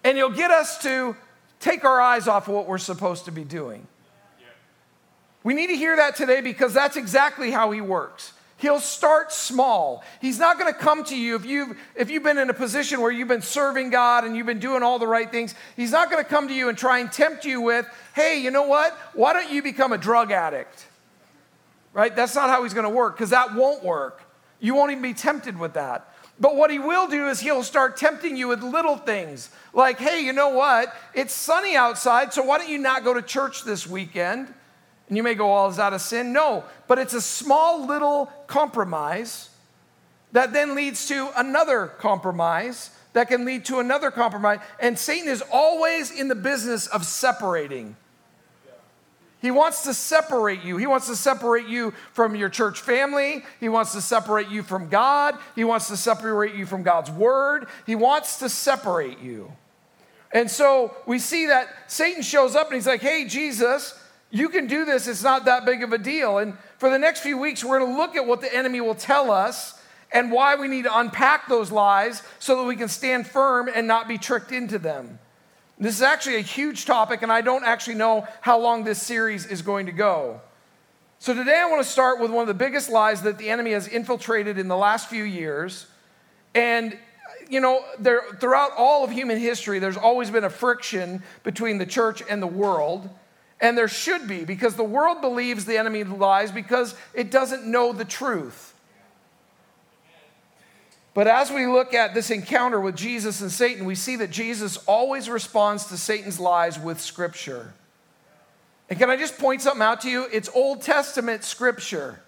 and 0.03 0.17
he'll 0.17 0.29
get 0.29 0.51
us 0.51 0.77
to 0.83 1.15
take 1.59 1.83
our 1.85 2.01
eyes 2.01 2.27
off 2.27 2.47
of 2.47 2.53
what 2.53 2.67
we're 2.67 2.77
supposed 2.77 3.25
to 3.25 3.31
be 3.31 3.43
doing. 3.43 3.87
We 5.43 5.53
need 5.53 5.67
to 5.67 5.75
hear 5.75 5.95
that 5.95 6.15
today 6.15 6.41
because 6.41 6.73
that's 6.73 6.95
exactly 6.95 7.51
how 7.51 7.71
he 7.71 7.81
works. 7.81 8.33
He'll 8.63 8.79
start 8.79 9.33
small. 9.33 10.05
He's 10.21 10.39
not 10.39 10.57
going 10.57 10.73
to 10.73 10.79
come 10.79 11.03
to 11.05 11.17
you 11.17 11.35
if 11.35 11.45
you've, 11.45 11.77
if 11.97 12.09
you've 12.09 12.23
been 12.23 12.37
in 12.37 12.49
a 12.49 12.53
position 12.53 13.01
where 13.01 13.11
you've 13.11 13.27
been 13.27 13.41
serving 13.41 13.89
God 13.89 14.23
and 14.23 14.37
you've 14.37 14.45
been 14.45 14.59
doing 14.59 14.83
all 14.83 14.99
the 14.99 15.07
right 15.07 15.29
things. 15.29 15.53
He's 15.75 15.91
not 15.91 16.09
going 16.09 16.23
to 16.23 16.29
come 16.29 16.47
to 16.47 16.53
you 16.53 16.69
and 16.69 16.77
try 16.77 16.99
and 16.99 17.11
tempt 17.11 17.43
you 17.43 17.59
with, 17.59 17.85
hey, 18.15 18.39
you 18.39 18.51
know 18.51 18.65
what? 18.65 18.93
Why 19.15 19.33
don't 19.33 19.51
you 19.51 19.61
become 19.61 19.91
a 19.91 19.97
drug 19.97 20.31
addict? 20.31 20.87
Right? 21.91 22.15
That's 22.15 22.35
not 22.35 22.49
how 22.49 22.63
he's 22.63 22.73
going 22.73 22.85
to 22.85 22.89
work 22.89 23.17
because 23.17 23.31
that 23.31 23.53
won't 23.53 23.83
work. 23.83 24.23
You 24.61 24.75
won't 24.75 24.91
even 24.91 25.01
be 25.01 25.13
tempted 25.13 25.59
with 25.59 25.73
that. 25.73 26.09
But 26.39 26.55
what 26.55 26.71
he 26.71 26.79
will 26.79 27.09
do 27.09 27.27
is 27.27 27.41
he'll 27.41 27.63
start 27.63 27.97
tempting 27.97 28.37
you 28.37 28.47
with 28.47 28.63
little 28.63 28.95
things 28.95 29.49
like, 29.73 29.99
hey, 29.99 30.21
you 30.21 30.31
know 30.31 30.49
what? 30.49 30.95
It's 31.13 31.33
sunny 31.33 31.75
outside, 31.75 32.31
so 32.31 32.43
why 32.43 32.59
don't 32.59 32.69
you 32.69 32.77
not 32.77 33.03
go 33.03 33.13
to 33.13 33.21
church 33.21 33.65
this 33.65 33.85
weekend? 33.85 34.53
And 35.07 35.17
you 35.17 35.23
may 35.23 35.35
go, 35.35 35.53
well, 35.53 35.69
is 35.69 35.77
that 35.77 35.93
a 35.93 35.99
sin? 35.99 36.33
No, 36.33 36.63
but 36.87 36.97
it's 36.97 37.13
a 37.13 37.21
small 37.21 37.85
little 37.85 38.31
compromise 38.47 39.49
that 40.31 40.53
then 40.53 40.75
leads 40.75 41.07
to 41.07 41.29
another 41.35 41.87
compromise 41.87 42.89
that 43.13 43.27
can 43.27 43.45
lead 43.45 43.65
to 43.65 43.79
another 43.79 44.11
compromise. 44.11 44.59
And 44.79 44.97
Satan 44.97 45.29
is 45.29 45.43
always 45.51 46.11
in 46.11 46.27
the 46.27 46.35
business 46.35 46.87
of 46.87 47.05
separating. 47.05 47.95
He 49.39 49.51
wants 49.51 49.83
to 49.83 49.93
separate 49.93 50.63
you. 50.63 50.77
He 50.77 50.87
wants 50.87 51.07
to 51.07 51.15
separate 51.15 51.67
you 51.67 51.93
from 52.13 52.35
your 52.35 52.49
church 52.49 52.79
family. 52.79 53.43
He 53.59 53.67
wants 53.69 53.91
to 53.91 54.01
separate 54.01 54.47
you 54.47 54.63
from 54.63 54.87
God. 54.87 55.37
He 55.53 55.65
wants 55.65 55.89
to 55.89 55.97
separate 55.97 56.55
you 56.55 56.65
from 56.65 56.81
God's 56.81 57.11
word. 57.11 57.67
He 57.85 57.93
wants 57.93 58.39
to 58.39 58.47
separate 58.47 59.19
you. 59.19 59.51
And 60.31 60.49
so 60.49 60.95
we 61.05 61.19
see 61.19 61.47
that 61.47 61.67
Satan 61.87 62.23
shows 62.23 62.55
up 62.55 62.67
and 62.67 62.75
he's 62.75 62.87
like, 62.87 63.01
hey, 63.01 63.25
Jesus, 63.25 63.99
you 64.33 64.49
can 64.49 64.65
do 64.65 64.83
this. 64.83 65.07
It's 65.07 65.21
not 65.21 65.45
that 65.45 65.63
big 65.63 65.83
of 65.83 65.93
a 65.93 65.97
deal. 65.99 66.39
And 66.39 66.57
for 66.79 66.89
the 66.89 66.97
next 66.97 67.19
few 67.19 67.37
weeks, 67.37 67.63
we're 67.63 67.77
going 67.77 67.91
to 67.91 67.97
look 67.97 68.15
at 68.15 68.25
what 68.25 68.41
the 68.41 68.53
enemy 68.53 68.81
will 68.81 68.95
tell 68.95 69.29
us 69.29 69.79
and 70.11 70.31
why 70.31 70.55
we 70.55 70.67
need 70.67 70.85
to 70.85 70.97
unpack 70.97 71.47
those 71.47 71.71
lies 71.71 72.23
so 72.39 72.57
that 72.57 72.63
we 72.63 72.75
can 72.75 72.87
stand 72.87 73.27
firm 73.27 73.69
and 73.73 73.87
not 73.87 74.07
be 74.07 74.17
tricked 74.17 74.51
into 74.51 74.79
them. 74.79 75.19
This 75.77 75.95
is 75.95 76.01
actually 76.01 76.37
a 76.37 76.41
huge 76.41 76.85
topic, 76.85 77.21
and 77.21 77.31
I 77.31 77.41
don't 77.41 77.63
actually 77.63 77.95
know 77.95 78.27
how 78.41 78.59
long 78.59 78.83
this 78.83 78.99
series 78.99 79.45
is 79.45 79.61
going 79.61 79.85
to 79.85 79.91
go. 79.91 80.41
So, 81.19 81.33
today 81.33 81.59
I 81.59 81.69
want 81.69 81.83
to 81.83 81.89
start 81.89 82.19
with 82.19 82.31
one 82.31 82.41
of 82.41 82.47
the 82.47 82.53
biggest 82.53 82.89
lies 82.89 83.21
that 83.23 83.37
the 83.37 83.49
enemy 83.49 83.71
has 83.71 83.87
infiltrated 83.87 84.57
in 84.57 84.67
the 84.67 84.77
last 84.77 85.09
few 85.09 85.23
years. 85.23 85.87
And 86.55 86.97
you 87.49 87.59
know, 87.59 87.83
there, 87.99 88.23
throughout 88.39 88.71
all 88.77 89.03
of 89.03 89.11
human 89.11 89.37
history, 89.37 89.77
there's 89.79 89.97
always 89.97 90.31
been 90.31 90.43
a 90.43 90.49
friction 90.49 91.21
between 91.43 91.77
the 91.77 91.85
church 91.85 92.23
and 92.27 92.41
the 92.41 92.47
world. 92.47 93.09
And 93.63 93.77
there 93.77 93.87
should 93.87 94.27
be, 94.27 94.43
because 94.43 94.75
the 94.75 94.83
world 94.83 95.21
believes 95.21 95.63
the 95.63 95.77
enemy 95.77 96.03
lies 96.03 96.51
because 96.51 96.95
it 97.13 97.31
doesn't 97.31 97.65
know 97.65 97.93
the 97.93 98.03
truth. 98.03 98.73
But 101.13 101.27
as 101.27 101.49
we 101.49 101.65
look 101.65 101.93
at 101.93 102.13
this 102.13 102.29
encounter 102.29 102.81
with 102.81 102.97
Jesus 102.97 103.39
and 103.39 103.49
Satan, 103.49 103.85
we 103.85 103.95
see 103.95 104.17
that 104.17 104.31
Jesus 104.31 104.75
always 104.85 105.29
responds 105.29 105.85
to 105.85 105.97
Satan's 105.97 106.41
lies 106.41 106.77
with 106.77 106.99
scripture. 106.99 107.73
And 108.89 108.99
can 108.99 109.09
I 109.09 109.15
just 109.15 109.37
point 109.37 109.61
something 109.61 109.81
out 109.81 110.01
to 110.01 110.09
you? 110.09 110.27
It's 110.33 110.49
Old 110.53 110.81
Testament 110.81 111.45
scripture. 111.45 112.21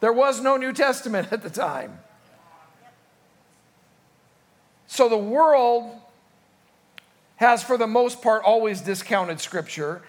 There 0.00 0.14
was 0.14 0.40
no 0.40 0.56
New 0.56 0.72
Testament 0.72 1.30
at 1.30 1.42
the 1.42 1.50
time. 1.50 1.98
So 4.86 5.10
the 5.10 5.18
world 5.18 5.92
has, 7.36 7.62
for 7.62 7.76
the 7.76 7.86
most 7.86 8.22
part, 8.22 8.42
always 8.44 8.80
discounted 8.80 9.40
Scripture, 9.40 10.02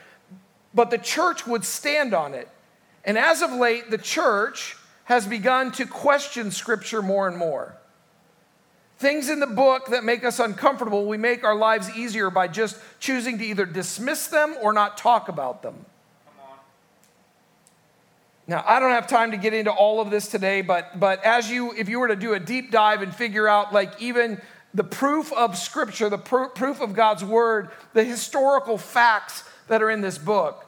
but 0.74 0.92
the 0.92 0.98
church 0.98 1.48
would 1.48 1.66
stand 1.66 2.14
on 2.14 2.34
it. 2.34 2.48
And 3.04 3.18
as 3.18 3.42
of 3.42 3.52
late, 3.52 3.90
the 3.90 3.98
church 3.98 4.76
has 5.06 5.26
begun 5.26 5.72
to 5.74 5.86
question 5.86 6.52
Scripture 6.52 7.02
more 7.02 7.28
and 7.28 7.38
more. 7.38 7.76
Things 9.00 9.30
in 9.30 9.40
the 9.40 9.48
book 9.48 9.88
that 9.88 10.04
make 10.04 10.26
us 10.26 10.40
uncomfortable, 10.40 11.06
we 11.06 11.18
make 11.18 11.44
our 11.44 11.56
lives 11.56 11.90
easier 11.96 12.30
by 12.30 12.48
just 12.50 12.78
choosing 13.00 13.38
to 13.38 13.46
either 13.46 13.66
dismiss 13.66 14.28
them 14.28 14.56
or 14.62 14.74
not 14.74 14.98
talk 14.98 15.30
about 15.30 15.64
them. 15.64 15.86
Now, 18.46 18.64
I 18.66 18.80
don't 18.80 18.92
have 18.92 19.08
time 19.08 19.32
to 19.32 19.38
get 19.38 19.54
into 19.54 19.72
all 19.72 20.02
of 20.02 20.10
this 20.10 20.28
today, 20.28 20.62
but, 20.62 21.00
but 21.00 21.24
as 21.24 21.50
you, 21.50 21.72
if 21.78 21.88
you 21.88 22.00
were 22.00 22.08
to 22.08 22.16
do 22.16 22.34
a 22.34 22.40
deep 22.40 22.72
dive 22.72 23.02
and 23.02 23.16
figure 23.16 23.48
out, 23.48 23.72
like, 23.72 24.02
even 24.02 24.42
the 24.74 24.84
proof 24.84 25.32
of 25.34 25.58
Scripture, 25.58 26.10
the 26.10 26.18
pr- 26.18 26.46
proof 26.46 26.82
of 26.82 26.94
God's 26.94 27.24
Word, 27.24 27.70
the 27.94 28.04
historical 28.04 28.78
facts 28.78 29.44
that 29.70 29.82
are 29.82 29.90
in 29.90 30.02
this 30.02 30.18
book. 30.18 30.66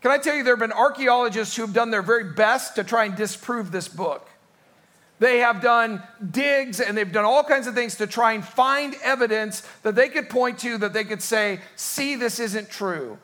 Can 0.00 0.10
I 0.10 0.18
tell 0.18 0.34
you, 0.34 0.42
there 0.42 0.54
have 0.54 0.60
been 0.60 0.72
archaeologists 0.72 1.54
who 1.56 1.62
have 1.62 1.74
done 1.74 1.90
their 1.90 2.02
very 2.02 2.32
best 2.32 2.76
to 2.76 2.84
try 2.84 3.04
and 3.04 3.16
disprove 3.16 3.70
this 3.70 3.88
book. 3.88 4.28
They 5.18 5.38
have 5.38 5.60
done 5.60 6.02
digs 6.32 6.80
and 6.80 6.96
they've 6.96 7.12
done 7.12 7.24
all 7.24 7.44
kinds 7.44 7.68
of 7.68 7.74
things 7.74 7.94
to 7.96 8.08
try 8.08 8.32
and 8.32 8.44
find 8.44 8.96
evidence 9.04 9.62
that 9.84 9.94
they 9.94 10.08
could 10.08 10.28
point 10.28 10.58
to 10.60 10.78
that 10.78 10.92
they 10.92 11.04
could 11.04 11.22
say, 11.22 11.60
see, 11.76 12.16
this 12.16 12.40
isn't 12.40 12.70
true. 12.70 13.18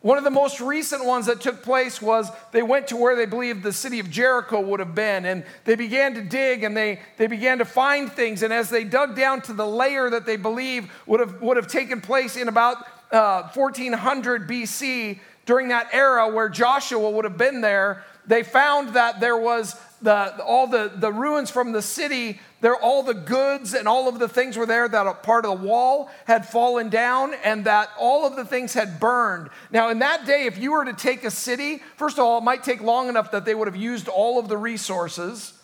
One 0.00 0.18
of 0.18 0.24
the 0.24 0.30
most 0.30 0.60
recent 0.60 1.04
ones 1.04 1.26
that 1.26 1.40
took 1.40 1.62
place 1.62 2.02
was 2.02 2.30
they 2.50 2.62
went 2.62 2.88
to 2.88 2.96
where 2.96 3.14
they 3.14 3.26
believed 3.26 3.62
the 3.62 3.72
city 3.72 4.00
of 4.00 4.10
Jericho 4.10 4.60
would 4.60 4.78
have 4.78 4.94
been, 4.94 5.24
and 5.24 5.44
they 5.64 5.74
began 5.74 6.14
to 6.14 6.22
dig 6.22 6.62
and 6.62 6.76
they, 6.76 7.00
they 7.16 7.26
began 7.26 7.58
to 7.58 7.64
find 7.64 8.10
things. 8.10 8.42
And 8.42 8.52
as 8.52 8.70
they 8.70 8.84
dug 8.84 9.16
down 9.16 9.40
to 9.42 9.52
the 9.52 9.66
layer 9.66 10.08
that 10.10 10.24
they 10.24 10.36
believe 10.36 10.90
would 11.06 11.20
have, 11.20 11.40
would 11.40 11.56
have 11.56 11.66
taken 11.66 12.00
place 12.00 12.36
in 12.36 12.48
about 12.48 12.78
uh, 13.10 13.48
1400 13.54 14.48
BC, 14.48 15.18
during 15.46 15.68
that 15.68 15.88
era 15.92 16.28
where 16.28 16.48
Joshua 16.48 17.10
would 17.10 17.24
have 17.24 17.38
been 17.38 17.62
there, 17.62 18.04
they 18.26 18.42
found 18.42 18.90
that 18.90 19.18
there 19.18 19.36
was 19.36 19.80
the, 20.02 20.42
all 20.44 20.66
the, 20.66 20.92
the 20.94 21.10
ruins 21.10 21.50
from 21.50 21.72
the 21.72 21.80
city, 21.80 22.38
there, 22.60 22.76
all 22.76 23.02
the 23.02 23.14
goods 23.14 23.72
and 23.72 23.88
all 23.88 24.08
of 24.08 24.18
the 24.18 24.28
things 24.28 24.56
were 24.56 24.66
there 24.66 24.86
that 24.86 25.06
a 25.06 25.14
part 25.14 25.46
of 25.46 25.58
the 25.58 25.66
wall 25.66 26.10
had 26.26 26.46
fallen 26.46 26.90
down 26.90 27.32
and 27.44 27.64
that 27.64 27.88
all 27.98 28.26
of 28.26 28.36
the 28.36 28.44
things 28.44 28.74
had 28.74 29.00
burned. 29.00 29.48
Now, 29.70 29.88
in 29.88 30.00
that 30.00 30.26
day, 30.26 30.44
if 30.44 30.58
you 30.58 30.72
were 30.72 30.84
to 30.84 30.92
take 30.92 31.24
a 31.24 31.30
city, 31.30 31.80
first 31.96 32.18
of 32.18 32.24
all, 32.24 32.38
it 32.38 32.44
might 32.44 32.62
take 32.62 32.82
long 32.82 33.08
enough 33.08 33.30
that 33.30 33.44
they 33.44 33.54
would 33.54 33.68
have 33.68 33.76
used 33.76 34.08
all 34.08 34.38
of 34.38 34.48
the 34.48 34.58
resources 34.58 35.54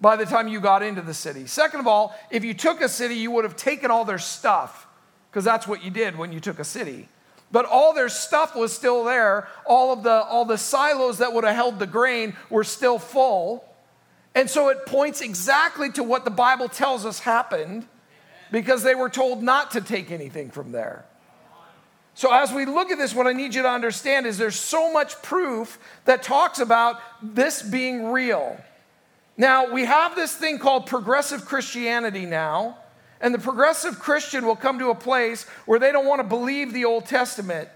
by 0.00 0.16
the 0.16 0.26
time 0.26 0.48
you 0.48 0.60
got 0.60 0.82
into 0.82 1.02
the 1.02 1.14
city. 1.14 1.46
Second 1.46 1.80
of 1.80 1.86
all, 1.86 2.14
if 2.30 2.44
you 2.44 2.54
took 2.54 2.80
a 2.80 2.88
city, 2.88 3.16
you 3.16 3.30
would 3.32 3.44
have 3.44 3.56
taken 3.56 3.90
all 3.90 4.04
their 4.04 4.18
stuff 4.18 4.86
because 5.34 5.44
that's 5.44 5.66
what 5.66 5.84
you 5.84 5.90
did 5.90 6.16
when 6.16 6.30
you 6.30 6.38
took 6.38 6.60
a 6.60 6.64
city 6.64 7.08
but 7.54 7.66
all 7.66 7.94
their 7.94 8.08
stuff 8.08 8.56
was 8.56 8.72
still 8.72 9.04
there. 9.04 9.46
All 9.64 9.92
of 9.92 10.02
the, 10.02 10.10
all 10.10 10.44
the 10.44 10.58
silos 10.58 11.18
that 11.18 11.32
would 11.32 11.44
have 11.44 11.54
held 11.54 11.78
the 11.78 11.86
grain 11.86 12.34
were 12.50 12.64
still 12.64 12.98
full. 12.98 13.64
And 14.34 14.50
so 14.50 14.70
it 14.70 14.86
points 14.86 15.20
exactly 15.20 15.92
to 15.92 16.02
what 16.02 16.24
the 16.24 16.32
Bible 16.32 16.68
tells 16.68 17.06
us 17.06 17.20
happened 17.20 17.86
because 18.50 18.82
they 18.82 18.96
were 18.96 19.08
told 19.08 19.40
not 19.40 19.70
to 19.70 19.80
take 19.80 20.10
anything 20.10 20.50
from 20.50 20.72
there. 20.72 21.04
So, 22.16 22.32
as 22.34 22.52
we 22.52 22.64
look 22.64 22.90
at 22.90 22.98
this, 22.98 23.14
what 23.14 23.28
I 23.28 23.32
need 23.32 23.54
you 23.54 23.62
to 23.62 23.68
understand 23.68 24.26
is 24.26 24.36
there's 24.36 24.58
so 24.58 24.92
much 24.92 25.22
proof 25.22 25.78
that 26.06 26.24
talks 26.24 26.58
about 26.58 27.00
this 27.22 27.62
being 27.62 28.10
real. 28.10 28.56
Now, 29.36 29.72
we 29.72 29.84
have 29.84 30.16
this 30.16 30.34
thing 30.34 30.58
called 30.58 30.86
progressive 30.86 31.44
Christianity 31.44 32.26
now, 32.26 32.78
and 33.24 33.34
the 33.34 33.38
progressive 33.38 33.98
Christian 33.98 34.44
will 34.44 34.54
come 34.54 34.78
to 34.80 34.90
a 34.90 34.94
place 34.94 35.44
where 35.64 35.78
they 35.78 35.90
don't 35.92 36.04
want 36.04 36.20
to 36.20 36.28
believe 36.28 36.74
the 36.74 36.84
Old 36.84 37.06
Testament. 37.06 37.70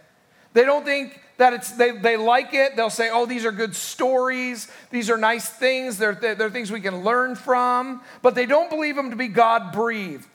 They 0.53 0.63
don't 0.67 0.85
think 0.85 1.19
that 1.39 1.55
it's, 1.55 1.73
they, 1.73 1.93
they 1.93 2.19
like 2.19 2.53
it. 2.53 2.77
They'll 2.77 2.91
say, 2.91 3.09
oh, 3.11 3.25
these 3.25 3.47
are 3.47 3.51
good 3.51 3.75
stories. 3.75 4.71
These 4.91 5.09
are 5.09 5.17
nice 5.17 5.49
things. 5.49 5.97
They're, 5.97 6.15
they're 6.15 6.51
things 6.51 6.71
we 6.71 6.83
can 6.83 7.03
learn 7.03 7.35
from. 7.35 8.03
But 8.21 8.35
they 8.35 8.45
don't 8.45 8.69
believe 8.69 8.95
them 8.95 9.09
to 9.09 9.17
be 9.17 9.29
God 9.29 9.73
breathed. 9.73 10.29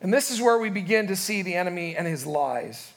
And 0.00 0.10
this 0.10 0.30
is 0.30 0.40
where 0.40 0.56
we 0.56 0.70
begin 0.70 1.08
to 1.08 1.16
see 1.16 1.42
the 1.42 1.56
enemy 1.56 1.96
and 1.96 2.06
his 2.06 2.24
lies. 2.24 2.90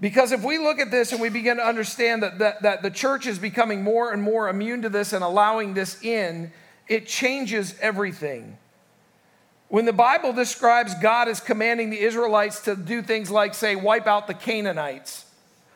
Because 0.00 0.32
if 0.32 0.42
we 0.42 0.58
look 0.58 0.80
at 0.80 0.90
this 0.90 1.12
and 1.12 1.20
we 1.20 1.28
begin 1.28 1.58
to 1.58 1.64
understand 1.64 2.24
that, 2.24 2.40
that, 2.40 2.62
that 2.62 2.82
the 2.82 2.90
church 2.90 3.28
is 3.28 3.38
becoming 3.38 3.84
more 3.84 4.12
and 4.12 4.20
more 4.20 4.48
immune 4.48 4.82
to 4.82 4.88
this 4.88 5.12
and 5.12 5.22
allowing 5.22 5.74
this 5.74 6.02
in, 6.02 6.50
it 6.90 7.06
changes 7.06 7.76
everything. 7.80 8.58
When 9.68 9.84
the 9.84 9.92
Bible 9.92 10.32
describes 10.32 10.92
God 10.96 11.28
as 11.28 11.38
commanding 11.38 11.88
the 11.90 12.00
Israelites 12.00 12.62
to 12.62 12.74
do 12.74 13.00
things 13.00 13.30
like, 13.30 13.54
say, 13.54 13.76
wipe 13.76 14.08
out 14.08 14.26
the 14.26 14.34
Canaanites, 14.34 15.24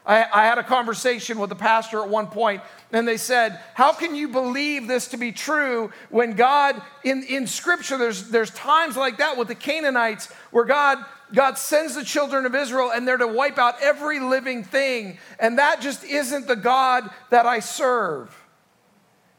I, 0.05 0.27
I, 0.31 0.45
had 0.45 0.59
a 0.59 0.65
conversation 0.65 1.39
with 1.39 1.53
a 1.53 1.55
pastor 1.55 2.03
at 2.03 2.09
one 2.09 2.27
point, 2.27 2.63
and 2.93 3.07
they 3.07 3.17
said, 3.17 3.61
How 3.75 3.93
can 3.93 4.17
you 4.17 4.29
believe 4.29 4.89
this 4.89 5.09
to 5.09 5.17
be 5.17 5.31
true 5.31 5.93
when 6.11 6.33
God, 6.33 6.83
in, 7.05 7.23
in 7.23 7.47
Scripture, 7.47 7.97
there's, 7.97 8.29
there's 8.29 8.51
times 8.51 8.97
like 8.97 9.19
that 9.19 9.39
with 9.39 9.49
the 9.49 9.55
Canaanites 9.55 10.31
where 10.51 10.65
God, 10.65 10.99
God 11.33 11.57
sends 11.57 11.95
the 11.95 12.05
children 12.05 12.45
of 12.45 12.55
Israel 12.57 12.91
and 12.93 13.07
they're 13.07 13.17
to 13.17 13.29
wipe 13.29 13.57
out 13.57 13.77
every 13.81 14.19
living 14.19 14.65
thing, 14.65 15.19
and 15.39 15.59
that 15.59 15.81
just 15.81 16.03
isn't 16.05 16.49
the 16.49 16.57
God 16.57 17.09
that 17.31 17.47
I 17.47 17.61
serve. 17.61 18.44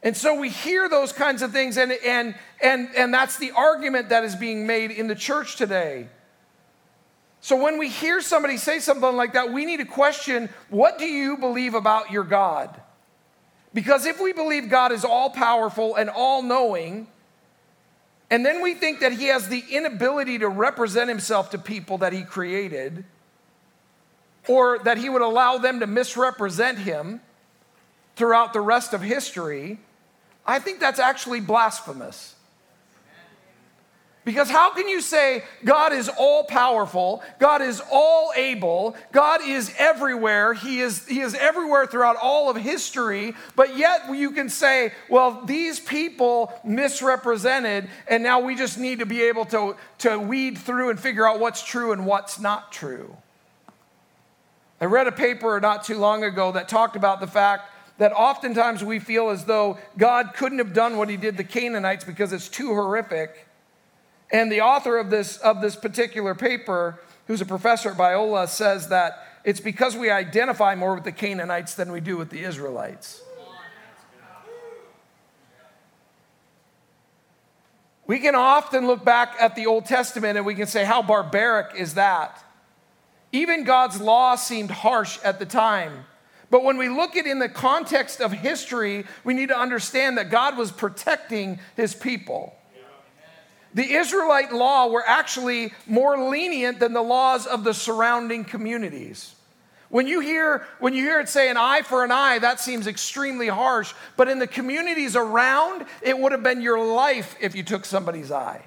And 0.06 0.16
so 0.16 0.38
we 0.38 0.50
hear 0.50 0.88
those 0.88 1.12
kinds 1.12 1.42
of 1.42 1.50
things, 1.50 1.76
and, 1.76 1.90
and, 1.90 2.36
and, 2.62 2.90
and 2.96 3.12
that's 3.12 3.38
the 3.38 3.50
argument 3.50 4.10
that 4.10 4.22
is 4.22 4.36
being 4.36 4.64
made 4.64 4.92
in 4.92 5.08
the 5.08 5.16
church 5.16 5.56
today. 5.56 6.06
So 7.40 7.60
when 7.60 7.76
we 7.76 7.88
hear 7.88 8.20
somebody 8.20 8.56
say 8.56 8.78
something 8.78 9.16
like 9.16 9.32
that, 9.32 9.52
we 9.52 9.64
need 9.64 9.78
to 9.78 9.84
question 9.84 10.48
what 10.70 11.00
do 11.00 11.06
you 11.06 11.36
believe 11.36 11.74
about 11.74 12.12
your 12.12 12.22
God? 12.22 12.80
Because 13.74 14.06
if 14.06 14.20
we 14.20 14.32
believe 14.32 14.70
God 14.70 14.92
is 14.92 15.04
all 15.04 15.28
powerful 15.28 15.96
and 15.96 16.08
all 16.08 16.40
knowing, 16.40 17.08
and 18.30 18.46
then 18.46 18.62
we 18.62 18.74
think 18.74 19.00
that 19.00 19.10
he 19.10 19.24
has 19.26 19.48
the 19.48 19.64
inability 19.72 20.38
to 20.38 20.48
represent 20.48 21.08
himself 21.08 21.50
to 21.50 21.58
people 21.58 21.98
that 21.98 22.12
he 22.12 22.22
created, 22.22 23.04
or 24.46 24.78
that 24.84 24.98
he 24.98 25.08
would 25.08 25.22
allow 25.22 25.58
them 25.58 25.80
to 25.80 25.88
misrepresent 25.88 26.78
him 26.78 27.20
throughout 28.14 28.52
the 28.52 28.60
rest 28.60 28.94
of 28.94 29.02
history, 29.02 29.80
I 30.46 30.58
think 30.58 30.80
that's 30.80 31.00
actually 31.00 31.40
blasphemous. 31.40 32.36
Because 34.26 34.50
how 34.50 34.74
can 34.74 34.88
you 34.88 35.00
say 35.00 35.44
God 35.64 35.92
is 35.92 36.08
all 36.08 36.42
powerful, 36.42 37.22
God 37.38 37.62
is 37.62 37.80
all 37.92 38.32
able, 38.34 38.96
God 39.12 39.40
is 39.40 39.72
everywhere, 39.78 40.52
He 40.52 40.80
is, 40.80 41.06
he 41.06 41.20
is 41.20 41.36
everywhere 41.36 41.86
throughout 41.86 42.16
all 42.20 42.50
of 42.50 42.56
history, 42.56 43.36
but 43.54 43.76
yet 43.76 44.12
you 44.12 44.32
can 44.32 44.48
say, 44.48 44.92
well, 45.08 45.42
these 45.44 45.78
people 45.78 46.52
misrepresented, 46.64 47.88
and 48.08 48.24
now 48.24 48.40
we 48.40 48.56
just 48.56 48.80
need 48.80 48.98
to 48.98 49.06
be 49.06 49.22
able 49.22 49.44
to, 49.44 49.76
to 49.98 50.18
weed 50.18 50.58
through 50.58 50.90
and 50.90 50.98
figure 50.98 51.26
out 51.26 51.38
what's 51.38 51.62
true 51.62 51.92
and 51.92 52.04
what's 52.04 52.40
not 52.40 52.72
true. 52.72 53.16
I 54.80 54.86
read 54.86 55.06
a 55.06 55.12
paper 55.12 55.60
not 55.60 55.84
too 55.84 55.98
long 55.98 56.24
ago 56.24 56.50
that 56.50 56.68
talked 56.68 56.96
about 56.96 57.20
the 57.20 57.28
fact 57.28 57.70
that 57.98 58.12
oftentimes 58.12 58.84
we 58.84 58.98
feel 58.98 59.30
as 59.30 59.44
though 59.44 59.78
God 59.96 60.32
couldn't 60.34 60.58
have 60.58 60.72
done 60.72 60.96
what 60.96 61.08
he 61.08 61.16
did 61.16 61.36
to 61.36 61.42
the 61.42 61.48
Canaanites 61.48 62.04
because 62.04 62.32
it's 62.32 62.48
too 62.48 62.68
horrific. 62.68 63.46
And 64.30 64.50
the 64.50 64.60
author 64.60 64.98
of 64.98 65.10
this, 65.10 65.38
of 65.38 65.60
this 65.60 65.76
particular 65.76 66.34
paper, 66.34 67.00
who's 67.26 67.40
a 67.40 67.46
professor 67.46 67.90
at 67.90 67.96
Biola, 67.96 68.48
says 68.48 68.88
that 68.88 69.24
it's 69.44 69.60
because 69.60 69.96
we 69.96 70.10
identify 70.10 70.74
more 70.74 70.94
with 70.94 71.04
the 71.04 71.12
Canaanites 71.12 71.74
than 71.74 71.92
we 71.92 72.00
do 72.00 72.16
with 72.16 72.30
the 72.30 72.42
Israelites. 72.42 73.22
We 78.06 78.20
can 78.20 78.36
often 78.36 78.86
look 78.86 79.04
back 79.04 79.34
at 79.40 79.56
the 79.56 79.66
Old 79.66 79.86
Testament 79.86 80.36
and 80.36 80.46
we 80.46 80.54
can 80.54 80.66
say, 80.66 80.84
How 80.84 81.02
barbaric 81.02 81.74
is 81.76 81.94
that? 81.94 82.42
Even 83.32 83.64
God's 83.64 84.00
law 84.00 84.36
seemed 84.36 84.70
harsh 84.70 85.18
at 85.24 85.38
the 85.38 85.46
time. 85.46 86.04
But 86.50 86.62
when 86.62 86.78
we 86.78 86.88
look 86.88 87.16
at 87.16 87.26
it 87.26 87.30
in 87.30 87.38
the 87.38 87.48
context 87.48 88.20
of 88.20 88.32
history, 88.32 89.04
we 89.24 89.34
need 89.34 89.48
to 89.48 89.58
understand 89.58 90.18
that 90.18 90.30
God 90.30 90.56
was 90.56 90.70
protecting 90.70 91.58
his 91.76 91.94
people. 91.94 92.54
The 93.74 93.92
Israelite 93.92 94.52
law 94.52 94.86
were 94.86 95.04
actually 95.06 95.74
more 95.86 96.30
lenient 96.30 96.78
than 96.78 96.92
the 96.92 97.02
laws 97.02 97.46
of 97.46 97.62
the 97.62 97.74
surrounding 97.74 98.44
communities. 98.44 99.34
When 99.88 100.06
you 100.06 100.20
hear 100.20 100.66
when 100.80 100.94
you 100.94 101.02
hear 101.02 101.20
it 101.20 101.28
say 101.28 101.50
an 101.50 101.56
eye 101.56 101.82
for 101.82 102.02
an 102.02 102.10
eye, 102.10 102.38
that 102.38 102.58
seems 102.58 102.86
extremely 102.86 103.48
harsh, 103.48 103.92
but 104.16 104.28
in 104.28 104.38
the 104.38 104.46
communities 104.46 105.14
around, 105.14 105.84
it 106.02 106.18
would 106.18 106.32
have 106.32 106.42
been 106.42 106.60
your 106.60 106.84
life 106.84 107.36
if 107.40 107.54
you 107.54 107.62
took 107.62 107.84
somebody's 107.84 108.32
eye. 108.32 108.64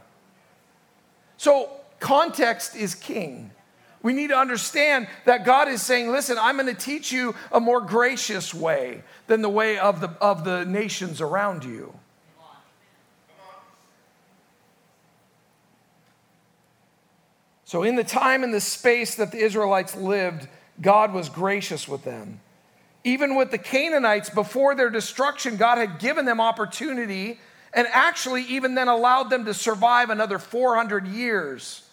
So 1.37 1.71
context 1.99 2.75
is 2.75 2.95
king. 2.95 3.51
We 4.01 4.13
need 4.13 4.27
to 4.27 4.37
understand 4.37 5.07
that 5.25 5.43
God 5.43 5.67
is 5.67 5.81
saying, 5.81 6.11
listen, 6.11 6.37
I'm 6.39 6.55
going 6.55 6.73
to 6.73 6.79
teach 6.79 7.11
you 7.11 7.35
a 7.51 7.59
more 7.59 7.81
gracious 7.81 8.53
way 8.53 9.03
than 9.27 9.41
the 9.41 9.49
way 9.49 9.77
of 9.77 9.99
the, 9.99 10.09
of 10.21 10.45
the 10.45 10.63
nations 10.65 11.19
around 11.19 11.65
you. 11.65 11.93
So, 17.65 17.83
in 17.83 17.95
the 17.95 18.03
time 18.03 18.43
and 18.43 18.51
the 18.51 18.61
space 18.61 19.13
that 19.15 19.31
the 19.31 19.37
Israelites 19.37 19.95
lived, 19.95 20.47
God 20.81 21.13
was 21.13 21.29
gracious 21.29 21.87
with 21.87 22.03
them. 22.03 22.39
Even 23.03 23.35
with 23.35 23.51
the 23.51 23.59
Canaanites, 23.59 24.29
before 24.29 24.73
their 24.73 24.89
destruction, 24.89 25.55
God 25.55 25.77
had 25.77 25.99
given 25.99 26.25
them 26.25 26.41
opportunity 26.41 27.39
and 27.73 27.87
actually 27.91 28.43
even 28.43 28.73
then 28.73 28.87
allowed 28.87 29.29
them 29.29 29.45
to 29.45 29.53
survive 29.53 30.09
another 30.09 30.39
400 30.39 31.07
years 31.07 31.88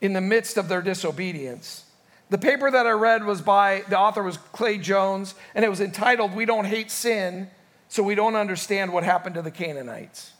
in 0.00 0.12
the 0.12 0.20
midst 0.20 0.56
of 0.56 0.68
their 0.68 0.82
disobedience. 0.82 1.84
The 2.30 2.38
paper 2.38 2.70
that 2.70 2.86
I 2.86 2.90
read 2.90 3.24
was 3.24 3.40
by, 3.40 3.84
the 3.88 3.98
author 3.98 4.22
was 4.22 4.36
Clay 4.36 4.78
Jones, 4.78 5.34
and 5.54 5.64
it 5.64 5.68
was 5.68 5.80
entitled, 5.80 6.34
We 6.34 6.44
Don't 6.44 6.66
Hate 6.66 6.90
Sin, 6.90 7.48
so 7.88 8.02
We 8.02 8.14
Don't 8.14 8.36
Understand 8.36 8.92
What 8.92 9.02
Happened 9.02 9.34
to 9.36 9.42
the 9.42 9.50
Canaanites. 9.50 10.32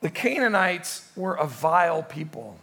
The 0.00 0.10
Canaanites 0.10 1.10
were 1.16 1.34
a 1.34 1.46
vile 1.46 2.04
people. 2.04 2.56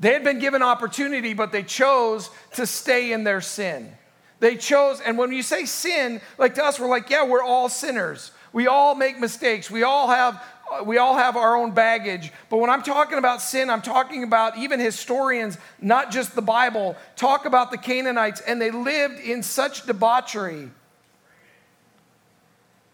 They 0.00 0.12
had 0.12 0.24
been 0.24 0.38
given 0.38 0.62
opportunity, 0.62 1.34
but 1.34 1.52
they 1.52 1.62
chose 1.62 2.30
to 2.54 2.66
stay 2.66 3.12
in 3.12 3.24
their 3.24 3.42
sin. 3.42 3.92
They 4.40 4.56
chose, 4.56 5.00
and 5.00 5.16
when 5.16 5.32
you 5.32 5.42
say 5.42 5.66
sin, 5.66 6.20
like 6.38 6.54
to 6.56 6.64
us, 6.64 6.80
we're 6.80 6.88
like, 6.88 7.10
yeah, 7.10 7.24
we're 7.24 7.42
all 7.42 7.68
sinners. 7.68 8.32
We 8.52 8.66
all 8.66 8.94
make 8.94 9.18
mistakes. 9.18 9.70
We 9.70 9.82
all 9.82 10.08
have 10.08 10.42
we 10.82 10.98
all 10.98 11.16
have 11.16 11.36
our 11.36 11.56
own 11.56 11.72
baggage. 11.72 12.32
But 12.48 12.58
when 12.58 12.70
I'm 12.70 12.82
talking 12.82 13.18
about 13.18 13.40
sin, 13.40 13.70
I'm 13.70 13.82
talking 13.82 14.22
about 14.22 14.56
even 14.58 14.80
historians, 14.80 15.58
not 15.80 16.10
just 16.10 16.34
the 16.34 16.42
Bible, 16.42 16.96
talk 17.16 17.44
about 17.44 17.70
the 17.70 17.78
Canaanites, 17.78 18.40
and 18.40 18.60
they 18.60 18.70
lived 18.70 19.20
in 19.20 19.42
such 19.42 19.86
debauchery. 19.86 20.70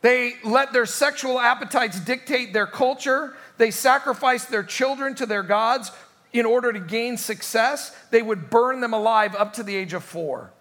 They 0.02 0.34
let 0.44 0.72
their 0.72 0.86
sexual 0.86 1.38
appetites 1.38 2.00
dictate 2.00 2.52
their 2.52 2.66
culture. 2.66 3.34
They 3.58 3.70
sacrificed 3.70 4.50
their 4.50 4.62
children 4.62 5.14
to 5.16 5.26
their 5.26 5.42
gods 5.42 5.92
in 6.32 6.46
order 6.46 6.72
to 6.72 6.80
gain 6.80 7.16
success. 7.16 7.94
They 8.10 8.22
would 8.22 8.50
burn 8.50 8.80
them 8.80 8.94
alive 8.94 9.34
up 9.34 9.54
to 9.54 9.62
the 9.62 9.76
age 9.76 9.92
of 9.92 10.04
four. 10.04 10.52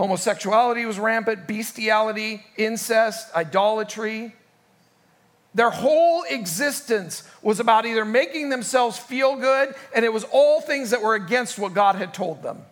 Homosexuality 0.00 0.86
was 0.86 0.98
rampant, 0.98 1.46
bestiality, 1.46 2.42
incest, 2.56 3.28
idolatry. 3.36 4.34
Their 5.54 5.68
whole 5.68 6.22
existence 6.22 7.22
was 7.42 7.60
about 7.60 7.84
either 7.84 8.06
making 8.06 8.48
themselves 8.48 8.96
feel 8.96 9.36
good, 9.36 9.74
and 9.94 10.02
it 10.02 10.10
was 10.10 10.24
all 10.32 10.62
things 10.62 10.88
that 10.92 11.02
were 11.02 11.16
against 11.16 11.58
what 11.58 11.74
God 11.74 11.96
had 11.96 12.14
told 12.14 12.42
them. 12.42 12.62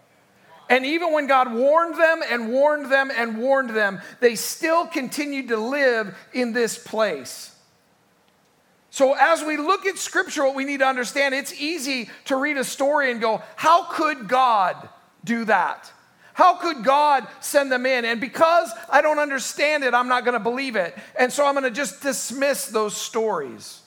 And 0.71 0.87
even 0.87 1.13
when 1.13 1.27
God 1.27 1.53
warned 1.53 2.01
them 2.01 2.23
and 2.31 2.49
warned 2.49 2.91
them 2.91 3.11
and 3.15 3.37
warned 3.37 3.77
them, 3.77 4.01
they 4.21 4.35
still 4.35 4.87
continued 4.87 5.49
to 5.49 5.59
live 5.59 6.17
in 6.33 6.55
this 6.55 6.79
place. 6.79 7.55
So, 8.89 9.13
as 9.21 9.45
we 9.45 9.59
look 9.59 9.85
at 9.85 9.99
scripture, 9.99 10.45
what 10.45 10.55
we 10.55 10.65
need 10.65 10.79
to 10.79 10.87
understand, 10.87 11.35
it's 11.35 11.53
easy 11.61 12.09
to 12.25 12.37
read 12.37 12.57
a 12.57 12.65
story 12.65 13.13
and 13.13 13.21
go, 13.21 13.43
How 13.57 13.83
could 13.83 14.29
God 14.29 14.89
do 15.25 15.45
that? 15.45 15.93
How 16.39 16.55
could 16.55 16.85
God 16.85 17.27
send 17.41 17.73
them 17.73 17.85
in? 17.85 18.05
And 18.05 18.21
because 18.21 18.71
I 18.89 19.03
don't 19.03 19.19
understand 19.19 19.83
it, 19.83 19.93
I'm 19.93 20.07
not 20.07 20.25
going 20.25 20.35
to 20.35 20.41
believe 20.41 20.77
it. 20.77 20.97
And 21.19 21.33
so 21.33 21.45
I'm 21.45 21.55
going 21.55 21.65
to 21.65 21.71
just 21.73 22.01
dismiss 22.01 22.67
those 22.67 22.97
stories. 22.97 23.81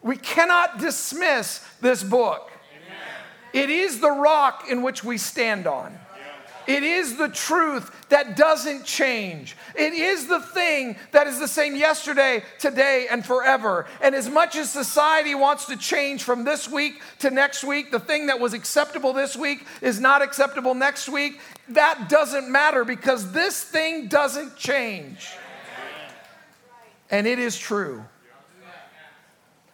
We 0.00 0.16
cannot 0.18 0.78
dismiss 0.78 1.66
this 1.80 2.04
book. 2.04 2.52
Amen. 2.76 3.64
It 3.64 3.70
is 3.70 3.98
the 3.98 4.12
rock 4.12 4.66
in 4.70 4.82
which 4.82 5.02
we 5.02 5.18
stand 5.18 5.66
on. 5.66 5.98
It 6.68 6.82
is 6.82 7.16
the 7.16 7.30
truth 7.30 7.90
that 8.10 8.36
doesn't 8.36 8.84
change. 8.84 9.56
It 9.74 9.94
is 9.94 10.26
the 10.26 10.40
thing 10.40 10.96
that 11.12 11.26
is 11.26 11.38
the 11.38 11.48
same 11.48 11.74
yesterday, 11.74 12.42
today, 12.58 13.06
and 13.10 13.24
forever. 13.24 13.86
And 14.02 14.14
as 14.14 14.28
much 14.28 14.54
as 14.54 14.70
society 14.70 15.34
wants 15.34 15.64
to 15.66 15.78
change 15.78 16.24
from 16.24 16.44
this 16.44 16.68
week 16.68 17.00
to 17.20 17.30
next 17.30 17.64
week, 17.64 17.90
the 17.90 17.98
thing 17.98 18.26
that 18.26 18.38
was 18.38 18.52
acceptable 18.52 19.14
this 19.14 19.34
week 19.34 19.66
is 19.80 19.98
not 19.98 20.20
acceptable 20.20 20.74
next 20.74 21.08
week. 21.08 21.40
That 21.70 22.10
doesn't 22.10 22.52
matter 22.52 22.84
because 22.84 23.32
this 23.32 23.64
thing 23.64 24.08
doesn't 24.08 24.54
change. 24.54 25.26
And 27.10 27.26
it 27.26 27.38
is 27.38 27.58
true. 27.58 28.04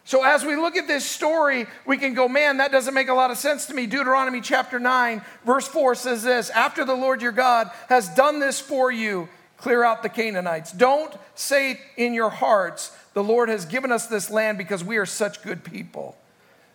So, 0.07 0.23
as 0.23 0.45
we 0.45 0.55
look 0.55 0.75
at 0.77 0.87
this 0.87 1.03
story, 1.03 1.65
we 1.83 1.97
can 1.97 2.13
go, 2.13 2.27
man, 2.27 2.57
that 2.57 2.71
doesn't 2.71 2.93
make 2.93 3.07
a 3.07 3.13
lot 3.13 3.31
of 3.31 3.37
sense 3.37 3.65
to 3.65 3.73
me. 3.73 3.87
Deuteronomy 3.87 4.39
chapter 4.39 4.79
9, 4.79 5.23
verse 5.43 5.67
4 5.67 5.95
says 5.95 6.21
this 6.21 6.51
After 6.51 6.85
the 6.85 6.93
Lord 6.93 7.23
your 7.23 7.31
God 7.31 7.71
has 7.89 8.07
done 8.09 8.39
this 8.39 8.59
for 8.59 8.91
you, 8.91 9.27
clear 9.57 9.83
out 9.83 10.03
the 10.03 10.09
Canaanites. 10.09 10.71
Don't 10.71 11.11
say 11.33 11.81
in 11.97 12.13
your 12.13 12.29
hearts, 12.29 12.95
the 13.15 13.23
Lord 13.23 13.49
has 13.49 13.65
given 13.65 13.91
us 13.91 14.05
this 14.05 14.29
land 14.29 14.59
because 14.59 14.83
we 14.83 14.97
are 14.97 15.07
such 15.07 15.41
good 15.41 15.63
people. 15.63 16.15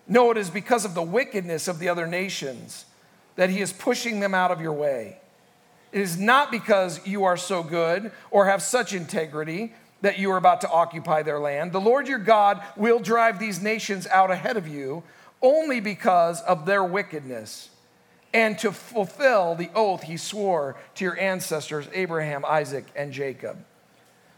No, 0.08 0.32
it 0.32 0.36
is 0.36 0.50
because 0.50 0.84
of 0.84 0.94
the 0.94 1.02
wickedness 1.02 1.68
of 1.68 1.78
the 1.78 1.88
other 1.88 2.08
nations 2.08 2.84
that 3.36 3.48
he 3.48 3.60
is 3.60 3.72
pushing 3.72 4.18
them 4.18 4.34
out 4.34 4.50
of 4.50 4.60
your 4.60 4.72
way. 4.72 5.18
It 5.92 6.00
is 6.00 6.18
not 6.18 6.50
because 6.50 7.06
you 7.06 7.24
are 7.24 7.36
so 7.36 7.62
good 7.62 8.10
or 8.32 8.46
have 8.46 8.60
such 8.60 8.92
integrity 8.92 9.72
that 10.02 10.18
you 10.18 10.30
are 10.30 10.36
about 10.36 10.60
to 10.62 10.70
occupy 10.70 11.22
their 11.22 11.38
land. 11.38 11.72
The 11.72 11.80
Lord 11.80 12.08
your 12.08 12.18
God 12.18 12.62
will 12.76 12.98
drive 12.98 13.38
these 13.38 13.62
nations 13.62 14.06
out 14.06 14.30
ahead 14.30 14.56
of 14.56 14.66
you 14.66 15.02
only 15.42 15.80
because 15.80 16.40
of 16.42 16.66
their 16.66 16.84
wickedness 16.84 17.70
and 18.32 18.58
to 18.58 18.72
fulfill 18.72 19.54
the 19.54 19.70
oath 19.74 20.02
he 20.02 20.16
swore 20.16 20.76
to 20.94 21.04
your 21.04 21.18
ancestors, 21.18 21.86
Abraham, 21.92 22.44
Isaac, 22.46 22.84
and 22.94 23.12
Jacob. 23.12 23.64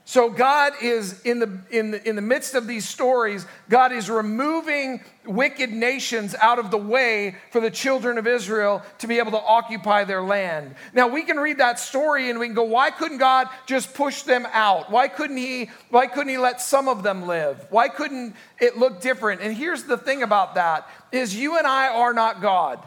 So 0.04 0.30
God 0.30 0.73
is 0.82 1.23
in 1.23 1.38
the, 1.38 1.61
in 1.71 1.92
the 1.92 2.09
in 2.09 2.16
the 2.16 2.23
midst 2.23 2.56
of 2.56 2.66
these 2.66 2.88
stories, 2.88 3.47
God 3.68 3.92
is 3.92 4.11
removing 4.11 5.00
wicked 5.25 5.71
nations 5.71 6.35
out 6.35 6.59
of 6.59 6.73
the 6.73 6.76
way 6.76 7.37
for 7.52 7.61
the 7.61 7.71
children 7.71 8.18
of 8.18 8.26
Israel 8.26 8.82
to 8.99 9.06
be 9.06 9.18
able 9.18 9.30
to 9.30 9.40
occupy 9.40 10.02
their 10.02 10.21
land. 10.21 10.75
Now 10.92 11.06
we 11.06 11.23
can 11.23 11.37
read 11.37 11.59
that 11.59 11.78
story 11.78 12.30
and 12.30 12.40
we 12.40 12.47
can 12.47 12.54
go, 12.54 12.64
why 12.64 12.90
couldn't 12.90 13.18
God 13.18 13.48
just 13.66 13.94
push 13.94 14.22
them 14.22 14.44
out? 14.53 14.90
Why 14.90 15.07
couldn't 15.07 15.37
he 15.37 15.70
why 15.90 16.09
couldn't 16.09 16.31
he 16.31 16.38
let 16.38 16.61
some 16.61 16.88
of 16.88 17.05
them 17.05 17.29
live? 17.29 17.64
Why 17.70 17.88
couldn't 17.88 18.35
it 18.61 18.76
look 18.76 19.00
different? 19.00 19.40
And 19.40 19.57
here's 19.57 19.85
the 19.85 19.96
thing 19.96 20.24
about 20.24 20.57
that 20.57 20.88
is 21.12 21.37
you 21.37 21.59
and 21.59 21.66
I 21.66 21.88
are 21.88 22.12
not 22.12 22.42
God. 22.42 22.81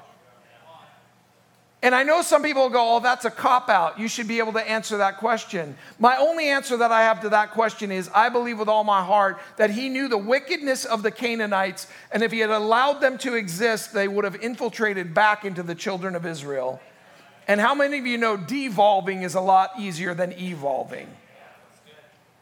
And 1.86 1.94
I 1.94 2.02
know 2.02 2.24
some 2.24 2.42
people 2.42 2.68
go, 2.70 2.96
oh, 2.96 3.00
that's 3.00 3.26
a 3.26 3.30
cop 3.30 3.70
out. 3.70 4.00
You 4.00 4.08
should 4.08 4.28
be 4.28 4.40
able 4.40 4.54
to 4.54 4.70
answer 4.70 4.98
that 4.98 5.18
question. 5.18 5.78
My 6.00 6.18
only 6.18 6.48
answer 6.48 6.78
that 6.78 6.92
I 6.92 7.04
have 7.04 7.22
to 7.22 7.30
that 7.30 7.52
question 7.52 7.92
is 7.92 8.10
I 8.12 8.30
believe 8.30 8.58
with 8.58 8.68
all 8.68 8.84
my 8.84 9.04
heart 9.04 9.38
that 9.58 9.70
he 9.70 9.88
knew 9.88 10.08
the 10.08 10.18
wickedness 10.18 10.86
of 10.86 11.04
the 11.04 11.12
Canaanites, 11.12 11.86
and 12.12 12.24
if 12.24 12.32
he 12.32 12.40
had 12.40 12.50
allowed 12.50 13.02
them 13.02 13.20
to 13.20 13.36
exist, 13.36 13.94
they 13.94 14.08
would 14.08 14.24
have 14.24 14.42
infiltrated 14.42 15.14
back 15.14 15.46
into 15.46 15.62
the 15.62 15.76
children 15.76 16.16
of 16.16 16.26
Israel. 16.26 16.82
And 17.48 17.62
how 17.62 17.76
many 17.76 18.00
of 18.00 18.08
you 18.08 18.18
know 18.18 18.36
devolving 18.36 19.22
is 19.22 19.36
a 19.36 19.42
lot 19.42 19.74
easier 19.78 20.16
than 20.16 20.32
evolving? 20.40 21.08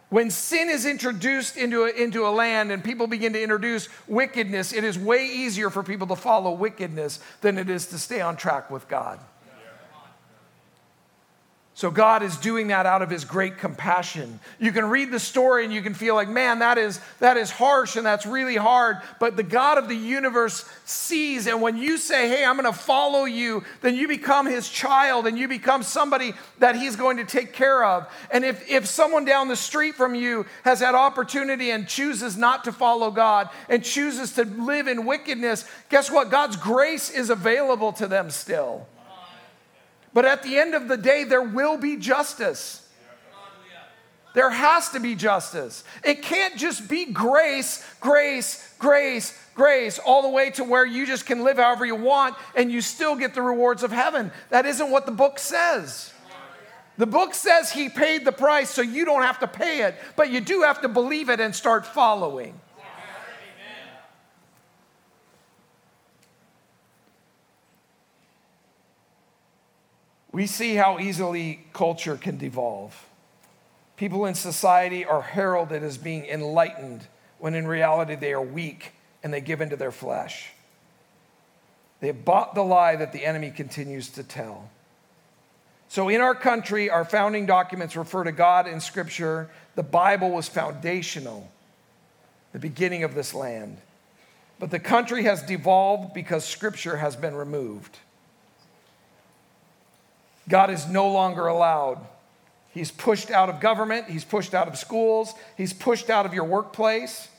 When 0.08 0.32
sin 0.32 0.70
is 0.70 0.86
introduced 0.86 1.58
into 1.58 1.84
a, 1.84 1.90
into 1.90 2.26
a 2.26 2.30
land 2.30 2.72
and 2.72 2.82
people 2.82 3.08
begin 3.08 3.34
to 3.34 3.42
introduce 3.42 3.90
wickedness, 4.08 4.72
it 4.72 4.86
is 4.86 4.98
way 4.98 5.26
easier 5.26 5.70
for 5.70 5.84
people 5.84 6.08
to 6.08 6.16
follow 6.16 6.54
wickedness 6.54 7.20
than 7.42 7.58
it 7.58 7.70
is 7.70 7.88
to 7.88 7.98
stay 7.98 8.22
on 8.22 8.38
track 8.38 8.72
with 8.72 8.88
God. 8.88 9.20
So 11.76 11.90
God 11.90 12.22
is 12.22 12.38
doing 12.38 12.68
that 12.68 12.86
out 12.86 13.02
of 13.02 13.10
his 13.10 13.26
great 13.26 13.58
compassion. 13.58 14.40
You 14.60 14.72
can 14.72 14.86
read 14.86 15.10
the 15.10 15.20
story 15.20 15.64
and 15.64 15.74
you 15.74 15.82
can 15.82 15.96
feel 15.96 16.14
like, 16.14 16.30
man, 16.30 16.60
that 16.60 16.78
is 16.78 17.00
that 17.20 17.36
is 17.36 17.50
harsh 17.50 17.96
and 17.96 18.06
that's 18.06 18.28
really 18.28 18.56
hard, 18.56 18.98
but 19.20 19.36
the 19.36 19.44
God 19.44 19.80
of 19.80 19.90
the 19.90 19.96
universe 19.96 20.70
sees 20.86 21.48
and 21.48 21.64
when 21.64 21.76
you 21.76 21.98
say, 21.98 22.30
"Hey, 22.30 22.46
I'm 22.46 22.58
going 22.58 22.72
to 22.72 22.78
follow 22.78 23.26
you," 23.26 23.64
then 23.82 23.96
you 23.96 24.08
become 24.08 24.46
his 24.46 24.70
child 24.70 25.26
and 25.26 25.38
you 25.38 25.48
become 25.48 25.82
somebody 25.82 26.36
that 26.60 26.76
he's 26.76 26.96
going 26.96 27.18
to 27.18 27.26
take 27.26 27.54
care 27.54 27.84
of. 27.84 28.08
And 28.30 28.46
if 28.46 28.70
if 28.70 28.86
someone 28.86 29.26
down 29.26 29.48
the 29.48 29.56
street 29.56 29.96
from 29.96 30.14
you 30.14 30.46
has 30.66 30.80
that 30.82 30.94
opportunity 30.94 31.72
and 31.72 31.88
chooses 31.88 32.38
not 32.38 32.66
to 32.66 32.72
follow 32.72 33.10
God 33.10 33.50
and 33.68 33.84
chooses 33.84 34.34
to 34.34 34.46
live 34.46 34.88
in 34.88 35.08
wickedness, 35.08 35.66
guess 35.90 36.12
what? 36.12 36.30
God's 36.30 36.56
grace 36.56 37.10
is 37.10 37.32
available 37.32 37.94
to 37.94 38.06
them 38.06 38.30
still. 38.30 38.86
But 40.14 40.26
at 40.26 40.44
the 40.44 40.58
end 40.58 40.76
of 40.76 40.88
the 40.88 40.98
day, 40.98 41.24
there 41.24 41.42
will 41.42 41.78
be 41.78 41.98
justice. 41.98 42.80
There 44.34 44.50
has 44.50 44.90
to 44.90 45.00
be 45.00 45.16
justice. 45.16 45.84
It 46.04 46.24
can't 46.24 46.58
just 46.58 46.90
be 46.90 47.06
grace, 47.06 47.86
grace, 48.00 48.74
grace, 48.80 49.40
grace, 49.54 50.00
all 50.00 50.24
the 50.24 50.30
way 50.30 50.50
to 50.52 50.64
where 50.64 50.86
you 50.86 51.06
just 51.06 51.28
can 51.28 51.44
live 51.44 51.58
however 51.58 51.86
you 51.86 51.96
want 51.96 52.36
and 52.56 52.72
you 52.72 52.82
still 52.82 53.16
get 53.16 53.36
the 53.36 53.44
rewards 53.44 53.84
of 53.84 53.92
heaven. 53.92 54.32
That 54.50 54.66
isn't 54.66 54.90
what 54.90 55.06
the 55.06 55.12
book 55.12 55.38
says. 55.38 56.12
The 56.98 57.06
book 57.06 57.34
says 57.34 57.72
he 57.72 57.90
paid 57.90 58.24
the 58.24 58.32
price, 58.32 58.70
so 58.70 58.82
you 58.82 59.04
don't 59.04 59.24
have 59.24 59.40
to 59.40 59.48
pay 59.48 59.82
it, 59.84 59.96
but 60.16 60.30
you 60.30 60.42
do 60.42 60.62
have 60.62 60.82
to 60.82 60.88
believe 60.88 61.30
it 61.30 61.40
and 61.40 61.56
start 61.56 61.88
following. 61.88 62.60
We 70.34 70.48
see 70.48 70.76
how 70.76 71.00
easily 71.00 71.64
culture 71.72 72.18
can 72.18 72.38
devolve. 72.38 73.06
People 73.96 74.26
in 74.26 74.34
society 74.34 75.06
are 75.06 75.22
heralded 75.22 75.84
as 75.84 75.98
being 75.98 76.26
enlightened 76.26 77.08
when 77.38 77.54
in 77.54 77.68
reality 77.68 78.16
they 78.16 78.34
are 78.34 78.42
weak 78.42 78.94
and 79.22 79.32
they 79.32 79.40
give 79.40 79.62
into 79.62 79.76
their 79.76 79.92
flesh. 79.92 80.50
They 82.02 82.08
have 82.08 82.26
bought 82.26 82.56
the 82.56 82.64
lie 82.64 82.96
that 82.96 83.14
the 83.14 83.24
enemy 83.24 83.52
continues 83.52 84.10
to 84.10 84.24
tell. 84.24 84.70
So, 85.88 86.10
in 86.10 86.20
our 86.20 86.34
country, 86.34 86.90
our 86.90 87.06
founding 87.06 87.46
documents 87.46 87.96
refer 87.96 88.24
to 88.24 88.32
God 88.32 88.68
in 88.68 88.82
Scripture. 88.82 89.50
The 89.76 89.84
Bible 89.84 90.32
was 90.32 90.50
foundational, 90.50 91.50
the 92.52 92.60
beginning 92.60 93.04
of 93.04 93.14
this 93.14 93.34
land. 93.34 93.78
But 94.60 94.72
the 94.72 94.80
country 94.80 95.24
has 95.26 95.44
devolved 95.44 96.14
because 96.16 96.44
Scripture 96.44 96.98
has 96.98 97.16
been 97.16 97.36
removed. 97.36 98.00
God 100.48 100.70
is 100.70 100.88
no 100.88 101.12
longer 101.12 101.48
allowed. 101.48 102.06
He's 102.72 102.92
pushed 102.92 103.30
out 103.30 103.50
of 103.50 103.60
government, 103.60 104.10
he's 104.10 104.24
pushed 104.24 104.54
out 104.54 104.68
of 104.68 104.78
schools, 104.78 105.34
he's 105.56 105.74
pushed 105.74 106.10
out 106.10 106.26
of 106.26 106.34
your 106.34 106.44
workplace. 106.44 107.30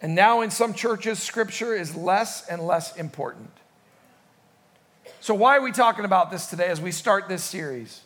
And 0.00 0.14
now, 0.14 0.42
in 0.42 0.50
some 0.50 0.74
churches, 0.74 1.18
scripture 1.18 1.74
is 1.74 1.94
less 1.94 2.46
and 2.48 2.66
less 2.66 2.96
important. 2.96 3.50
So, 5.20 5.34
why 5.34 5.56
are 5.56 5.62
we 5.62 5.72
talking 5.72 6.04
about 6.04 6.30
this 6.30 6.46
today 6.46 6.66
as 6.66 6.80
we 6.80 6.92
start 6.92 7.28
this 7.28 7.42
series? 7.42 8.02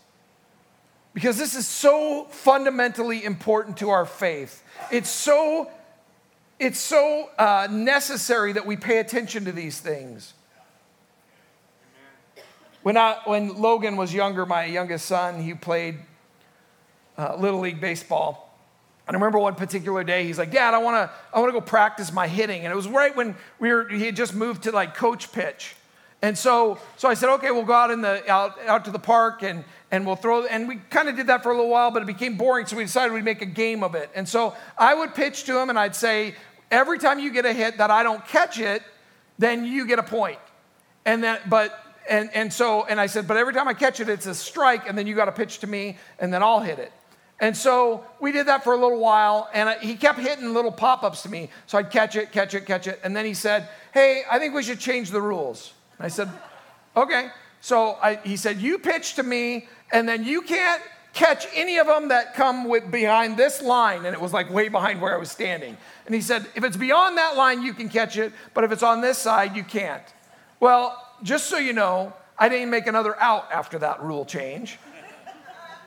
Because 1.14 1.36
this 1.36 1.56
is 1.56 1.66
so 1.66 2.26
fundamentally 2.30 3.24
important 3.24 3.78
to 3.78 3.90
our 3.90 4.06
faith. 4.06 4.62
It's 4.92 5.10
so, 5.10 5.70
it's 6.60 6.78
so 6.78 7.28
uh, 7.38 7.66
necessary 7.70 8.52
that 8.52 8.66
we 8.66 8.76
pay 8.76 8.98
attention 8.98 9.44
to 9.46 9.52
these 9.52 9.80
things. 9.80 10.34
When, 12.88 12.96
I, 12.96 13.18
when 13.26 13.60
Logan 13.60 13.98
was 13.98 14.14
younger, 14.14 14.46
my 14.46 14.64
youngest 14.64 15.04
son, 15.04 15.42
he 15.42 15.52
played 15.52 15.98
uh, 17.18 17.36
Little 17.38 17.60
League 17.60 17.82
Baseball. 17.82 18.58
And 19.06 19.14
I 19.14 19.20
remember 19.20 19.38
one 19.38 19.56
particular 19.56 20.02
day, 20.04 20.24
he's 20.24 20.38
like, 20.38 20.50
Dad, 20.50 20.72
I 20.72 20.78
wanna, 20.78 21.10
I 21.34 21.38
wanna 21.38 21.52
go 21.52 21.60
practice 21.60 22.10
my 22.14 22.26
hitting. 22.26 22.64
And 22.64 22.72
it 22.72 22.74
was 22.74 22.88
right 22.88 23.14
when 23.14 23.36
we 23.58 23.70
were, 23.74 23.86
he 23.90 24.06
had 24.06 24.16
just 24.16 24.34
moved 24.34 24.62
to 24.62 24.72
like 24.72 24.94
coach 24.94 25.30
pitch. 25.32 25.74
And 26.22 26.38
so, 26.38 26.78
so 26.96 27.10
I 27.10 27.12
said, 27.12 27.28
okay, 27.34 27.50
we'll 27.50 27.66
go 27.66 27.74
out 27.74 27.90
in 27.90 28.00
the 28.00 28.26
out, 28.26 28.58
out 28.66 28.86
to 28.86 28.90
the 28.90 28.98
park 28.98 29.42
and 29.42 29.64
and 29.90 30.06
we'll 30.06 30.16
throw 30.16 30.46
and 30.46 30.66
we 30.66 30.76
kind 30.88 31.10
of 31.10 31.16
did 31.16 31.26
that 31.26 31.42
for 31.42 31.52
a 31.52 31.54
little 31.54 31.70
while, 31.70 31.90
but 31.90 32.00
it 32.00 32.06
became 32.06 32.38
boring, 32.38 32.64
so 32.64 32.74
we 32.74 32.84
decided 32.84 33.12
we'd 33.12 33.22
make 33.22 33.42
a 33.42 33.46
game 33.64 33.82
of 33.82 33.96
it. 33.96 34.08
And 34.14 34.26
so 34.26 34.56
I 34.78 34.94
would 34.94 35.14
pitch 35.14 35.44
to 35.44 35.58
him 35.58 35.68
and 35.68 35.78
I'd 35.78 35.94
say, 35.94 36.36
every 36.70 36.98
time 36.98 37.18
you 37.18 37.34
get 37.34 37.44
a 37.44 37.52
hit 37.52 37.76
that 37.76 37.90
I 37.90 38.02
don't 38.02 38.26
catch 38.26 38.58
it, 38.58 38.82
then 39.36 39.66
you 39.66 39.86
get 39.86 39.98
a 39.98 40.02
point. 40.02 40.38
And 41.04 41.22
that, 41.24 41.50
but 41.50 41.84
and 42.08 42.30
and 42.34 42.52
so 42.52 42.84
and 42.86 43.00
I 43.00 43.06
said, 43.06 43.28
but 43.28 43.36
every 43.36 43.52
time 43.52 43.68
I 43.68 43.74
catch 43.74 44.00
it, 44.00 44.08
it's 44.08 44.26
a 44.26 44.34
strike, 44.34 44.88
and 44.88 44.96
then 44.96 45.06
you 45.06 45.14
got 45.14 45.26
to 45.26 45.32
pitch 45.32 45.58
to 45.60 45.66
me, 45.66 45.98
and 46.18 46.32
then 46.32 46.42
I'll 46.42 46.60
hit 46.60 46.78
it. 46.78 46.92
And 47.40 47.56
so 47.56 48.04
we 48.20 48.32
did 48.32 48.48
that 48.48 48.64
for 48.64 48.72
a 48.72 48.76
little 48.76 48.98
while, 48.98 49.48
and 49.54 49.80
he 49.80 49.94
kept 49.94 50.18
hitting 50.18 50.52
little 50.54 50.72
pop 50.72 51.04
ups 51.04 51.22
to 51.22 51.28
me. 51.28 51.50
So 51.66 51.78
I'd 51.78 51.90
catch 51.90 52.16
it, 52.16 52.32
catch 52.32 52.54
it, 52.54 52.66
catch 52.66 52.88
it. 52.88 53.00
And 53.04 53.16
then 53.16 53.24
he 53.24 53.34
said, 53.34 53.68
Hey, 53.94 54.22
I 54.30 54.38
think 54.38 54.54
we 54.54 54.62
should 54.62 54.80
change 54.80 55.10
the 55.10 55.20
rules. 55.20 55.72
I 56.00 56.08
said, 56.08 56.28
Okay. 56.96 57.28
So 57.60 57.96
I, 58.02 58.16
he 58.16 58.36
said, 58.36 58.58
You 58.58 58.78
pitch 58.78 59.14
to 59.14 59.22
me, 59.22 59.68
and 59.92 60.08
then 60.08 60.24
you 60.24 60.42
can't 60.42 60.82
catch 61.12 61.46
any 61.54 61.78
of 61.78 61.86
them 61.86 62.08
that 62.08 62.34
come 62.34 62.68
with 62.68 62.90
behind 62.90 63.36
this 63.36 63.62
line. 63.62 64.04
And 64.04 64.14
it 64.14 64.20
was 64.20 64.32
like 64.32 64.50
way 64.50 64.68
behind 64.68 65.00
where 65.00 65.14
I 65.14 65.18
was 65.18 65.30
standing. 65.30 65.76
And 66.06 66.14
he 66.14 66.20
said, 66.20 66.44
If 66.56 66.64
it's 66.64 66.76
beyond 66.76 67.18
that 67.18 67.36
line, 67.36 67.62
you 67.62 67.72
can 67.72 67.88
catch 67.88 68.16
it, 68.16 68.32
but 68.52 68.64
if 68.64 68.72
it's 68.72 68.82
on 68.82 69.00
this 69.00 69.16
side, 69.16 69.54
you 69.54 69.62
can't. 69.62 70.02
Well, 70.58 71.07
just 71.22 71.46
so 71.46 71.58
you 71.58 71.72
know, 71.72 72.12
I 72.38 72.48
didn't 72.48 72.70
make 72.70 72.86
another 72.86 73.20
out 73.20 73.50
after 73.52 73.78
that 73.80 74.02
rule 74.02 74.24
change 74.24 74.78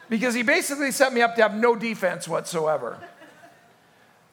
because 0.10 0.34
he 0.34 0.44
basically 0.44 0.92
set 0.92 1.14
me 1.14 1.22
up 1.22 1.36
to 1.36 1.42
have 1.42 1.56
no 1.56 1.76
defense 1.76 2.28
whatsoever. 2.28 3.00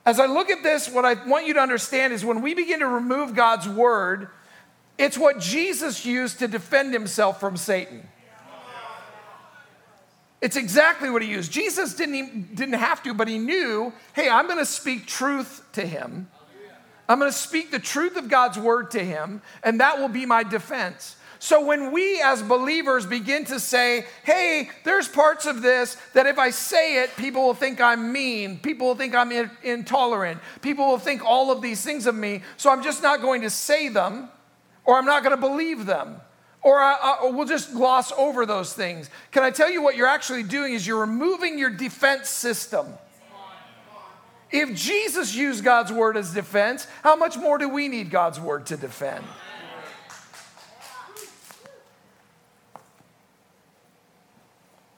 As 0.04 0.18
I 0.18 0.26
look 0.26 0.50
at 0.50 0.62
this, 0.62 0.88
what 0.88 1.04
I 1.04 1.14
want 1.28 1.46
you 1.46 1.54
to 1.54 1.60
understand 1.60 2.12
is 2.12 2.24
when 2.24 2.42
we 2.42 2.54
begin 2.54 2.80
to 2.80 2.86
remove 2.86 3.34
God's 3.34 3.68
word, 3.68 4.28
it's 4.96 5.16
what 5.16 5.38
Jesus 5.38 6.04
used 6.04 6.40
to 6.40 6.48
defend 6.48 6.92
himself 6.92 7.38
from 7.38 7.56
Satan. 7.56 8.08
It's 10.40 10.56
exactly 10.56 11.10
what 11.10 11.22
he 11.22 11.30
used. 11.30 11.50
Jesus 11.50 11.94
didn't, 11.94 12.54
didn't 12.54 12.74
have 12.74 13.02
to, 13.02 13.12
but 13.12 13.28
he 13.28 13.38
knew 13.38 13.92
hey, 14.14 14.28
I'm 14.28 14.46
going 14.46 14.58
to 14.58 14.66
speak 14.66 15.06
truth 15.06 15.64
to 15.72 15.86
him. 15.86 16.28
I'm 17.08 17.18
going 17.18 17.30
to 17.30 17.36
speak 17.36 17.70
the 17.70 17.78
truth 17.78 18.16
of 18.16 18.28
God's 18.28 18.58
word 18.58 18.90
to 18.92 19.02
him, 19.02 19.40
and 19.62 19.80
that 19.80 19.98
will 19.98 20.08
be 20.08 20.26
my 20.26 20.42
defense. 20.42 21.16
So 21.40 21.64
when 21.64 21.92
we 21.92 22.20
as 22.20 22.42
believers 22.42 23.06
begin 23.06 23.44
to 23.46 23.60
say, 23.60 24.06
hey, 24.24 24.70
there's 24.84 25.06
parts 25.08 25.46
of 25.46 25.62
this 25.62 25.96
that 26.12 26.26
if 26.26 26.38
I 26.38 26.50
say 26.50 27.02
it, 27.02 27.16
people 27.16 27.46
will 27.46 27.54
think 27.54 27.80
I'm 27.80 28.12
mean, 28.12 28.58
people 28.58 28.88
will 28.88 28.94
think 28.96 29.14
I'm 29.14 29.30
in- 29.30 29.50
intolerant, 29.62 30.40
people 30.60 30.86
will 30.86 30.98
think 30.98 31.24
all 31.24 31.50
of 31.52 31.62
these 31.62 31.82
things 31.82 32.06
of 32.06 32.14
me, 32.14 32.42
so 32.56 32.70
I'm 32.70 32.82
just 32.82 33.02
not 33.02 33.20
going 33.20 33.42
to 33.42 33.50
say 33.50 33.88
them, 33.88 34.28
or 34.84 34.96
I'm 34.98 35.06
not 35.06 35.22
going 35.22 35.34
to 35.34 35.40
believe 35.40 35.86
them. 35.86 36.20
Or, 36.60 36.80
I, 36.80 37.18
or 37.22 37.32
we'll 37.32 37.46
just 37.46 37.72
gloss 37.72 38.10
over 38.12 38.44
those 38.44 38.72
things. 38.72 39.08
Can 39.30 39.44
I 39.44 39.50
tell 39.50 39.70
you 39.70 39.80
what 39.80 39.96
you're 39.96 40.08
actually 40.08 40.42
doing 40.42 40.74
is 40.74 40.84
you're 40.86 41.00
removing 41.00 41.56
your 41.56 41.70
defense 41.70 42.28
system. 42.28 42.86
If 44.50 44.74
Jesus 44.74 45.34
used 45.34 45.62
God's 45.62 45.92
word 45.92 46.16
as 46.16 46.32
defense, 46.32 46.86
how 47.02 47.16
much 47.16 47.36
more 47.36 47.58
do 47.58 47.68
we 47.68 47.88
need 47.88 48.10
God's 48.10 48.40
word 48.40 48.66
to 48.66 48.76
defend? 48.76 49.24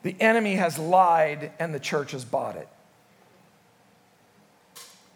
The 0.02 0.16
enemy 0.20 0.54
has 0.54 0.78
lied 0.78 1.52
and 1.58 1.74
the 1.74 1.80
church 1.80 2.12
has 2.12 2.24
bought 2.24 2.56
it. 2.56 2.68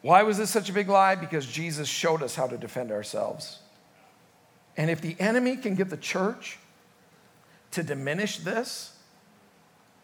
Why 0.03 0.23
was 0.23 0.37
this 0.37 0.51
such 0.51 0.69
a 0.69 0.73
big 0.73 0.89
lie? 0.89 1.15
Because 1.15 1.47
Jesus 1.47 1.89
showed 1.89 2.23
us 2.23 2.35
how 2.35 2.47
to 2.47 2.59
defend 2.59 2.91
ourselves. 2.91 3.61
And 4.77 4.91
if 4.91 5.01
the 5.01 5.17
enemy 5.19 5.57
can 5.57 5.77
get 5.77 5.89
the 5.89 5.97
church 5.97 6.59
to 7.71 7.83
diminish 7.83 8.39
this, 8.39 8.95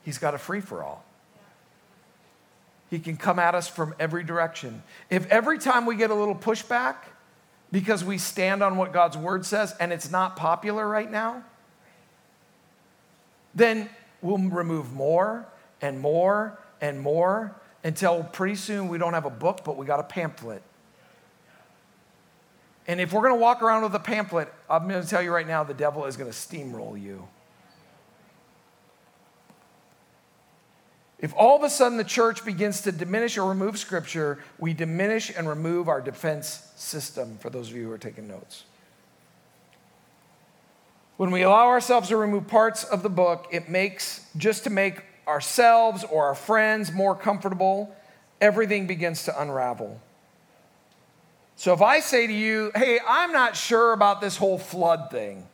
he's 0.03 0.17
got 0.17 0.35
a 0.35 0.39
free 0.39 0.61
for 0.63 0.83
all. 0.83 1.05
He 2.91 2.99
can 2.99 3.17
come 3.17 3.39
at 3.39 3.55
us 3.55 3.69
from 3.69 3.95
every 4.01 4.25
direction. 4.25 4.83
If 5.09 5.27
every 5.29 5.59
time 5.59 5.87
we 5.87 5.95
get 5.95 6.11
a 6.11 6.15
little 6.15 6.35
pushback 6.35 6.97
because 7.71 8.05
we 8.05 8.19
stand 8.19 8.63
on 8.63 8.77
what 8.77 8.93
God's 8.93 9.17
word 9.17 9.47
says 9.47 9.75
and 9.79 9.93
it's 9.93 10.11
not 10.11 10.37
popular 10.37 10.87
right 10.87 11.11
now, 11.11 11.45
then 13.55 13.89
we'll 14.21 14.39
remove 14.39 14.93
more 14.93 15.47
and 15.81 16.01
more 16.01 16.59
and 16.81 17.01
more 17.01 17.55
until 17.85 18.25
pretty 18.25 18.57
soon 18.57 18.89
we 18.89 18.99
don't 18.99 19.15
have 19.15 19.25
a 19.25 19.31
book, 19.31 19.61
but 19.65 19.77
we 19.77 19.87
got 19.87 20.01
a 20.01 20.05
pamphlet. 20.05 20.63
And 22.89 23.01
if 23.01 23.13
we're 23.13 23.23
going 23.23 23.35
to 23.35 23.41
walk 23.41 23.63
around 23.63 23.85
with 23.85 23.95
a 23.95 24.01
pamphlet, 24.01 24.53
I'm 24.69 24.89
going 24.89 25.01
to 25.01 25.09
tell 25.09 25.23
you 25.23 25.33
right 25.33 25.47
now, 25.47 25.63
the 25.63 25.75
devil 25.75 26.07
is 26.07 26.17
going 26.17 26.31
to 26.31 26.37
steamroll 26.37 27.01
you. 27.01 27.29
If 31.21 31.35
all 31.37 31.57
of 31.57 31.63
a 31.63 31.71
sudden 31.71 31.99
the 31.99 32.05
church 32.05 32.45
begins 32.45 32.81
to 32.83 32.93
diminish 32.93 33.37
or 33.37 33.47
remove 33.49 33.79
scripture, 33.79 34.39
we 34.59 34.73
diminish 34.73 35.31
and 35.37 35.47
remove 35.47 35.89
our 35.89 36.01
defense 36.01 36.67
system, 36.77 37.37
for 37.39 37.51
those 37.51 37.69
of 37.69 37.77
you 37.77 37.85
who 37.85 37.93
are 37.93 37.99
taking 37.99 38.27
notes. 38.27 38.65
When 41.19 41.31
we 41.31 41.43
allow 41.43 41.69
ourselves 41.69 42.09
to 42.09 42.17
remove 42.17 42.49
parts 42.49 42.85
of 42.85 43.03
the 43.03 43.11
book, 43.11 43.49
it 43.51 43.69
makes 43.69 44.25
just 44.39 44.65
to 44.65 44.71
make 44.71 45.03
ourselves 45.29 46.05
or 46.05 46.25
our 46.25 46.35
friends 46.35 46.91
more 46.91 47.15
comfortable, 47.15 47.95
everything 48.41 48.87
begins 48.87 49.25
to 49.25 49.41
unravel. 49.41 50.01
So 51.57 51.75
if 51.75 51.83
I 51.83 52.01
say 52.01 52.27
to 52.27 52.33
you, 52.33 52.73
hey, 52.75 52.99
I'm 53.07 53.33
not 53.33 53.55
sure 53.55 53.93
about 53.93 54.23
this 54.23 54.39
whole 54.39 54.59
flood 54.59 55.11
thing, 55.11 55.47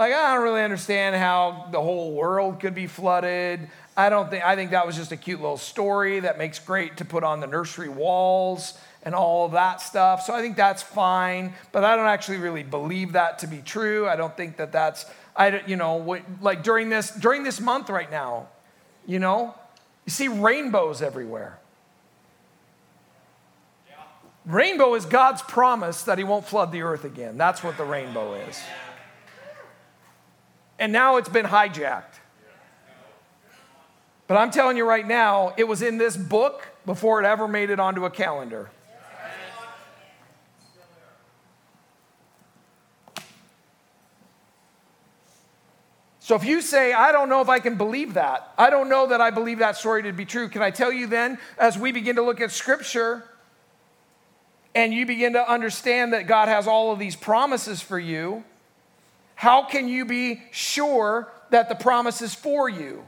like 0.00 0.12
I 0.12 0.34
don't 0.34 0.42
really 0.42 0.62
understand 0.62 1.14
how 1.14 1.68
the 1.70 1.80
whole 1.80 2.12
world 2.12 2.58
could 2.58 2.74
be 2.74 2.88
flooded. 2.88 3.70
I 3.96 4.10
don't 4.10 4.28
think 4.28 4.44
I 4.44 4.54
think 4.56 4.72
that 4.72 4.86
was 4.86 4.96
just 4.96 5.12
a 5.12 5.16
cute 5.16 5.40
little 5.40 5.56
story 5.56 6.20
that 6.20 6.36
makes 6.36 6.58
great 6.58 6.98
to 6.98 7.04
put 7.04 7.24
on 7.24 7.40
the 7.40 7.46
nursery 7.46 7.88
walls 7.88 8.74
and 9.02 9.14
all 9.14 9.48
that 9.48 9.80
stuff. 9.80 10.22
So 10.22 10.34
I 10.34 10.42
think 10.42 10.56
that's 10.56 10.82
fine, 10.82 11.54
but 11.72 11.84
I 11.84 11.96
don't 11.96 12.06
actually 12.06 12.38
really 12.38 12.62
believe 12.62 13.12
that 13.12 13.38
to 13.38 13.46
be 13.46 13.58
true. 13.58 14.08
I 14.08 14.16
don't 14.16 14.36
think 14.36 14.58
that 14.58 14.72
that's 14.72 15.06
I 15.34 15.50
don't, 15.50 15.68
you 15.68 15.76
know 15.76 15.94
what, 15.94 16.22
like 16.42 16.62
during 16.62 16.90
this 16.90 17.10
during 17.10 17.42
this 17.42 17.60
month 17.60 17.88
right 17.88 18.10
now, 18.10 18.48
you 19.06 19.18
know, 19.18 19.54
you 20.04 20.10
see 20.10 20.28
rainbows 20.28 21.00
everywhere. 21.00 21.58
Rainbow 24.44 24.94
is 24.94 25.06
God's 25.06 25.42
promise 25.42 26.02
that 26.04 26.18
He 26.18 26.24
won't 26.24 26.46
flood 26.46 26.70
the 26.70 26.82
earth 26.82 27.04
again. 27.04 27.36
That's 27.36 27.64
what 27.64 27.76
the 27.76 27.84
rainbow 27.84 28.34
is. 28.34 28.60
And 30.78 30.92
now 30.92 31.16
it's 31.16 31.28
been 31.28 31.46
hijacked. 31.46 32.15
But 34.26 34.36
I'm 34.36 34.50
telling 34.50 34.76
you 34.76 34.84
right 34.84 35.06
now, 35.06 35.54
it 35.56 35.64
was 35.64 35.82
in 35.82 35.98
this 35.98 36.16
book 36.16 36.66
before 36.84 37.22
it 37.22 37.26
ever 37.26 37.46
made 37.46 37.70
it 37.70 37.78
onto 37.78 38.04
a 38.04 38.10
calendar. 38.10 38.70
So 46.18 46.34
if 46.34 46.44
you 46.44 46.60
say, 46.60 46.92
I 46.92 47.12
don't 47.12 47.28
know 47.28 47.40
if 47.40 47.48
I 47.48 47.60
can 47.60 47.76
believe 47.76 48.14
that, 48.14 48.52
I 48.58 48.68
don't 48.68 48.88
know 48.88 49.06
that 49.06 49.20
I 49.20 49.30
believe 49.30 49.60
that 49.60 49.76
story 49.76 50.02
to 50.02 50.12
be 50.12 50.24
true, 50.24 50.48
can 50.48 50.60
I 50.60 50.72
tell 50.72 50.90
you 50.90 51.06
then, 51.06 51.38
as 51.56 51.78
we 51.78 51.92
begin 51.92 52.16
to 52.16 52.22
look 52.22 52.40
at 52.40 52.50
scripture 52.50 53.22
and 54.74 54.92
you 54.92 55.06
begin 55.06 55.34
to 55.34 55.48
understand 55.48 56.14
that 56.14 56.26
God 56.26 56.48
has 56.48 56.66
all 56.66 56.90
of 56.90 56.98
these 56.98 57.14
promises 57.14 57.80
for 57.80 57.96
you, 57.96 58.42
how 59.36 59.62
can 59.66 59.86
you 59.86 60.04
be 60.04 60.42
sure 60.50 61.32
that 61.50 61.68
the 61.68 61.76
promise 61.76 62.20
is 62.20 62.34
for 62.34 62.68
you? 62.68 63.06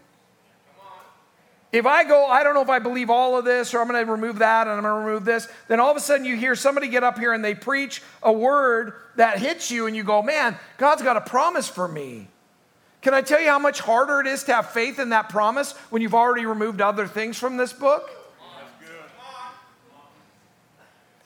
If 1.70 1.84
I 1.84 2.04
go, 2.04 2.26
I 2.26 2.42
don't 2.42 2.54
know 2.54 2.62
if 2.62 2.70
I 2.70 2.78
believe 2.78 3.10
all 3.10 3.36
of 3.36 3.44
this, 3.44 3.74
or 3.74 3.80
I'm 3.80 3.88
going 3.88 4.04
to 4.04 4.10
remove 4.10 4.38
that 4.38 4.66
and 4.66 4.76
I'm 4.76 4.82
going 4.82 5.02
to 5.02 5.06
remove 5.06 5.24
this, 5.26 5.48
then 5.68 5.80
all 5.80 5.90
of 5.90 5.96
a 5.98 6.00
sudden 6.00 6.24
you 6.24 6.34
hear 6.34 6.54
somebody 6.54 6.88
get 6.88 7.04
up 7.04 7.18
here 7.18 7.34
and 7.34 7.44
they 7.44 7.54
preach 7.54 8.02
a 8.22 8.32
word 8.32 8.94
that 9.16 9.38
hits 9.38 9.70
you, 9.70 9.86
and 9.86 9.94
you 9.94 10.02
go, 10.02 10.22
man, 10.22 10.56
God's 10.78 11.02
got 11.02 11.16
a 11.16 11.20
promise 11.20 11.68
for 11.68 11.86
me. 11.86 12.28
Can 13.02 13.14
I 13.14 13.20
tell 13.20 13.40
you 13.40 13.48
how 13.48 13.58
much 13.58 13.80
harder 13.80 14.20
it 14.20 14.26
is 14.26 14.44
to 14.44 14.54
have 14.54 14.70
faith 14.70 14.98
in 14.98 15.10
that 15.10 15.28
promise 15.28 15.72
when 15.90 16.02
you've 16.02 16.14
already 16.14 16.46
removed 16.46 16.80
other 16.80 17.06
things 17.06 17.36
from 17.36 17.56
this 17.56 17.72
book? 17.72 18.10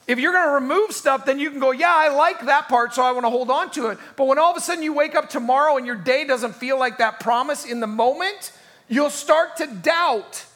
If 0.08 0.18
you're 0.18 0.32
going 0.32 0.48
to 0.48 0.54
remove 0.54 0.92
stuff, 0.92 1.24
then 1.24 1.38
you 1.38 1.50
can 1.50 1.60
go, 1.60 1.70
yeah, 1.70 1.94
I 1.94 2.08
like 2.08 2.46
that 2.46 2.68
part, 2.68 2.92
so 2.92 3.04
I 3.04 3.12
want 3.12 3.24
to 3.24 3.30
hold 3.30 3.50
on 3.50 3.70
to 3.72 3.86
it. 3.86 3.98
But 4.16 4.26
when 4.26 4.38
all 4.38 4.50
of 4.50 4.56
a 4.56 4.60
sudden 4.60 4.82
you 4.82 4.92
wake 4.92 5.14
up 5.14 5.30
tomorrow 5.30 5.76
and 5.76 5.86
your 5.86 5.94
day 5.94 6.26
doesn't 6.26 6.56
feel 6.56 6.76
like 6.78 6.98
that 6.98 7.20
promise 7.20 7.64
in 7.64 7.78
the 7.78 7.86
moment, 7.86 8.52
you'll 8.88 9.10
start 9.10 9.56
to 9.56 9.66
doubt. 9.66 10.46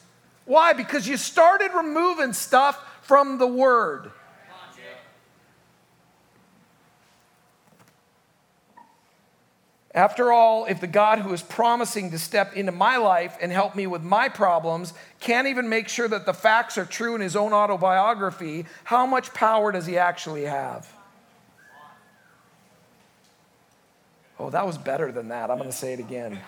Why? 0.45 0.73
Because 0.73 1.09
you 1.09 1.17
started 1.17 1.73
removing 1.75 2.33
stuff 2.33 2.83
from 3.03 3.39
the 3.39 3.47
Word. 3.47 4.11
After 9.97 10.31
all, 10.31 10.67
if 10.67 10.79
the 10.83 10.87
God 10.87 11.21
who 11.21 11.33
is 11.33 11.41
promising 11.41 12.11
to 12.11 12.19
step 12.19 12.55
into 12.55 12.71
my 12.71 12.99
life 12.99 13.39
and 13.41 13.51
help 13.51 13.75
me 13.75 13.87
with 13.87 14.03
my 14.03 14.29
problems 14.29 14.93
can't 15.21 15.47
even 15.47 15.71
make 15.71 15.89
sure 15.89 16.07
that 16.07 16.27
the 16.27 16.35
facts 16.35 16.77
are 16.77 16.85
true 16.85 17.15
in 17.15 17.23
his 17.23 17.35
own 17.35 17.55
autobiography, 17.55 18.67
how 18.85 19.07
much 19.07 19.33
power 19.33 19.73
does 19.73 19.87
he 19.87 19.97
actually 19.97 20.45
have? 20.45 20.87
Oh, 24.39 24.51
that 24.51 24.67
was 24.67 24.77
better 24.77 25.11
than 25.11 25.29
that. 25.29 25.51
I'm 25.51 25.57
going 25.57 25.71
to 25.71 25.77
say 25.77 25.95
it 25.95 26.01
again. 26.01 26.39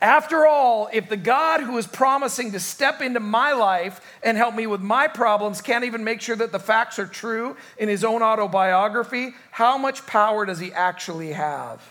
After 0.00 0.46
all, 0.46 0.88
if 0.92 1.10
the 1.10 1.16
God 1.16 1.60
who 1.60 1.76
is 1.76 1.86
promising 1.86 2.52
to 2.52 2.60
step 2.60 3.02
into 3.02 3.20
my 3.20 3.52
life 3.52 4.00
and 4.22 4.36
help 4.36 4.54
me 4.54 4.66
with 4.66 4.80
my 4.80 5.08
problems 5.08 5.60
can't 5.60 5.84
even 5.84 6.04
make 6.04 6.22
sure 6.22 6.36
that 6.36 6.52
the 6.52 6.58
facts 6.58 6.98
are 6.98 7.06
true 7.06 7.54
in 7.76 7.90
his 7.90 8.02
own 8.02 8.22
autobiography, 8.22 9.34
how 9.50 9.76
much 9.76 10.06
power 10.06 10.46
does 10.46 10.58
he 10.58 10.72
actually 10.72 11.32
have? 11.32 11.82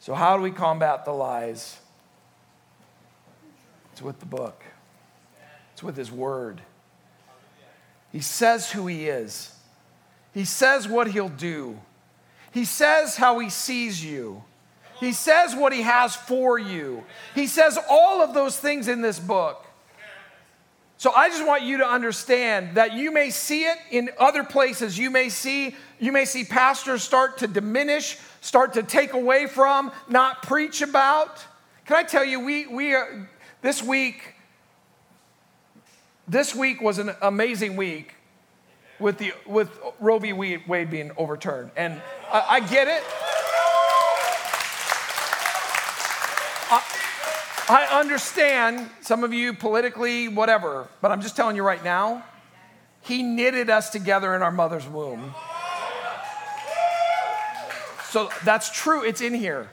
So, 0.00 0.14
how 0.14 0.36
do 0.36 0.42
we 0.42 0.50
combat 0.50 1.04
the 1.04 1.12
lies? 1.12 1.78
It's 3.92 4.02
with 4.02 4.18
the 4.20 4.26
book, 4.26 4.62
it's 5.72 5.82
with 5.82 5.96
his 5.96 6.12
word. 6.12 6.60
He 8.10 8.20
says 8.20 8.72
who 8.72 8.88
he 8.88 9.08
is, 9.08 9.54
he 10.34 10.44
says 10.44 10.86
what 10.86 11.12
he'll 11.12 11.30
do. 11.30 11.78
He 12.52 12.64
says 12.64 13.16
how 13.16 13.38
he 13.38 13.48
sees 13.48 14.04
you. 14.04 14.44
He 15.00 15.12
says 15.12 15.56
what 15.56 15.72
he 15.72 15.82
has 15.82 16.14
for 16.14 16.58
you. 16.58 17.04
He 17.34 17.46
says 17.46 17.78
all 17.90 18.22
of 18.22 18.34
those 18.34 18.56
things 18.56 18.86
in 18.86 19.00
this 19.00 19.18
book. 19.18 19.66
So 20.96 21.12
I 21.12 21.28
just 21.28 21.44
want 21.44 21.64
you 21.64 21.78
to 21.78 21.84
understand 21.84 22.76
that 22.76 22.92
you 22.92 23.10
may 23.10 23.30
see 23.30 23.64
it 23.64 23.76
in 23.90 24.10
other 24.20 24.44
places. 24.44 24.96
You 24.96 25.10
may 25.10 25.30
see 25.30 25.74
you 25.98 26.12
may 26.12 26.24
see 26.24 26.44
pastors 26.44 27.02
start 27.02 27.38
to 27.38 27.48
diminish, 27.48 28.18
start 28.40 28.74
to 28.74 28.84
take 28.84 29.12
away 29.12 29.48
from, 29.48 29.90
not 30.08 30.42
preach 30.42 30.80
about. 30.80 31.44
Can 31.86 31.96
I 31.96 32.04
tell 32.04 32.24
you 32.24 32.38
we 32.38 32.68
we 32.68 32.94
are 32.94 33.28
this 33.62 33.82
week 33.82 34.34
this 36.28 36.54
week 36.54 36.80
was 36.80 36.98
an 36.98 37.10
amazing 37.20 37.74
week 37.74 38.14
with, 39.02 39.18
the, 39.18 39.34
with 39.44 39.68
Roe 40.00 40.18
v. 40.18 40.32
Wade 40.32 40.90
being 40.90 41.10
overturned. 41.18 41.72
And 41.76 42.00
I, 42.32 42.46
I 42.48 42.60
get 42.60 42.88
it. 42.88 43.02
I, 46.70 46.82
I 47.68 48.00
understand 48.00 48.88
some 49.02 49.24
of 49.24 49.34
you 49.34 49.52
politically, 49.52 50.28
whatever, 50.28 50.88
but 51.00 51.10
I'm 51.10 51.20
just 51.20 51.36
telling 51.36 51.56
you 51.56 51.62
right 51.62 51.82
now, 51.84 52.24
he 53.00 53.22
knitted 53.22 53.68
us 53.68 53.90
together 53.90 54.34
in 54.34 54.42
our 54.42 54.52
mother's 54.52 54.86
womb. 54.86 55.34
So 58.10 58.30
that's 58.44 58.70
true, 58.70 59.04
it's 59.04 59.20
in 59.20 59.34
here. 59.34 59.70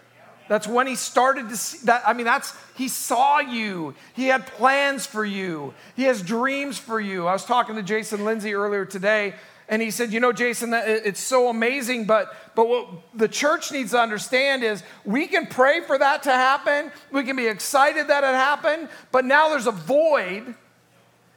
That's 0.50 0.68
when 0.68 0.88
he 0.88 0.96
started 0.96 1.48
to 1.50 1.56
see 1.56 1.78
that. 1.86 2.02
I 2.08 2.14
mean, 2.14 2.26
that's, 2.26 2.54
he 2.74 2.88
saw 2.88 3.40
you. 3.40 3.94
He 4.14 4.26
had 4.26 4.48
plans 4.48 5.06
for 5.06 5.24
you. 5.24 5.76
He 5.96 6.04
has 6.06 6.24
dreams 6.24 6.78
for 6.80 7.00
you. 7.00 7.28
I 7.28 7.34
was 7.34 7.46
talking 7.46 7.76
to 7.76 7.84
Jason 7.84 8.26
Lindsay 8.26 8.56
earlier 8.56 8.84
today, 8.84 9.36
and 9.70 9.80
he 9.80 9.92
said, 9.92 10.12
You 10.12 10.20
know, 10.20 10.34
Jason, 10.34 10.74
it's 10.74 11.20
so 11.20 11.50
amazing, 11.50 12.06
but, 12.06 12.36
but 12.56 12.68
what 12.68 12.88
the 13.14 13.28
church 13.28 13.72
needs 13.72 13.92
to 13.92 14.00
understand 14.00 14.64
is 14.64 14.82
we 15.06 15.28
can 15.28 15.46
pray 15.46 15.82
for 15.82 16.00
that 16.00 16.24
to 16.24 16.32
happen. 16.32 16.92
We 17.12 17.24
can 17.24 17.36
be 17.36 17.46
excited 17.46 18.08
that 18.08 18.24
it 18.24 18.34
happened, 18.34 18.90
but 19.12 19.26
now 19.26 19.50
there's 19.50 19.68
a 19.68 19.72
void, 19.72 20.56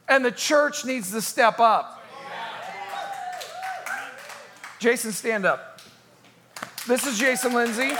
and 0.08 0.24
the 0.24 0.32
church 0.32 0.86
needs 0.86 1.12
to 1.12 1.20
step 1.20 1.60
up. 1.60 2.02
Jason, 4.78 5.12
stand 5.12 5.44
up. 5.44 5.82
This 6.88 7.06
is 7.06 7.18
Jason 7.18 7.52
Lindsay. 7.52 7.92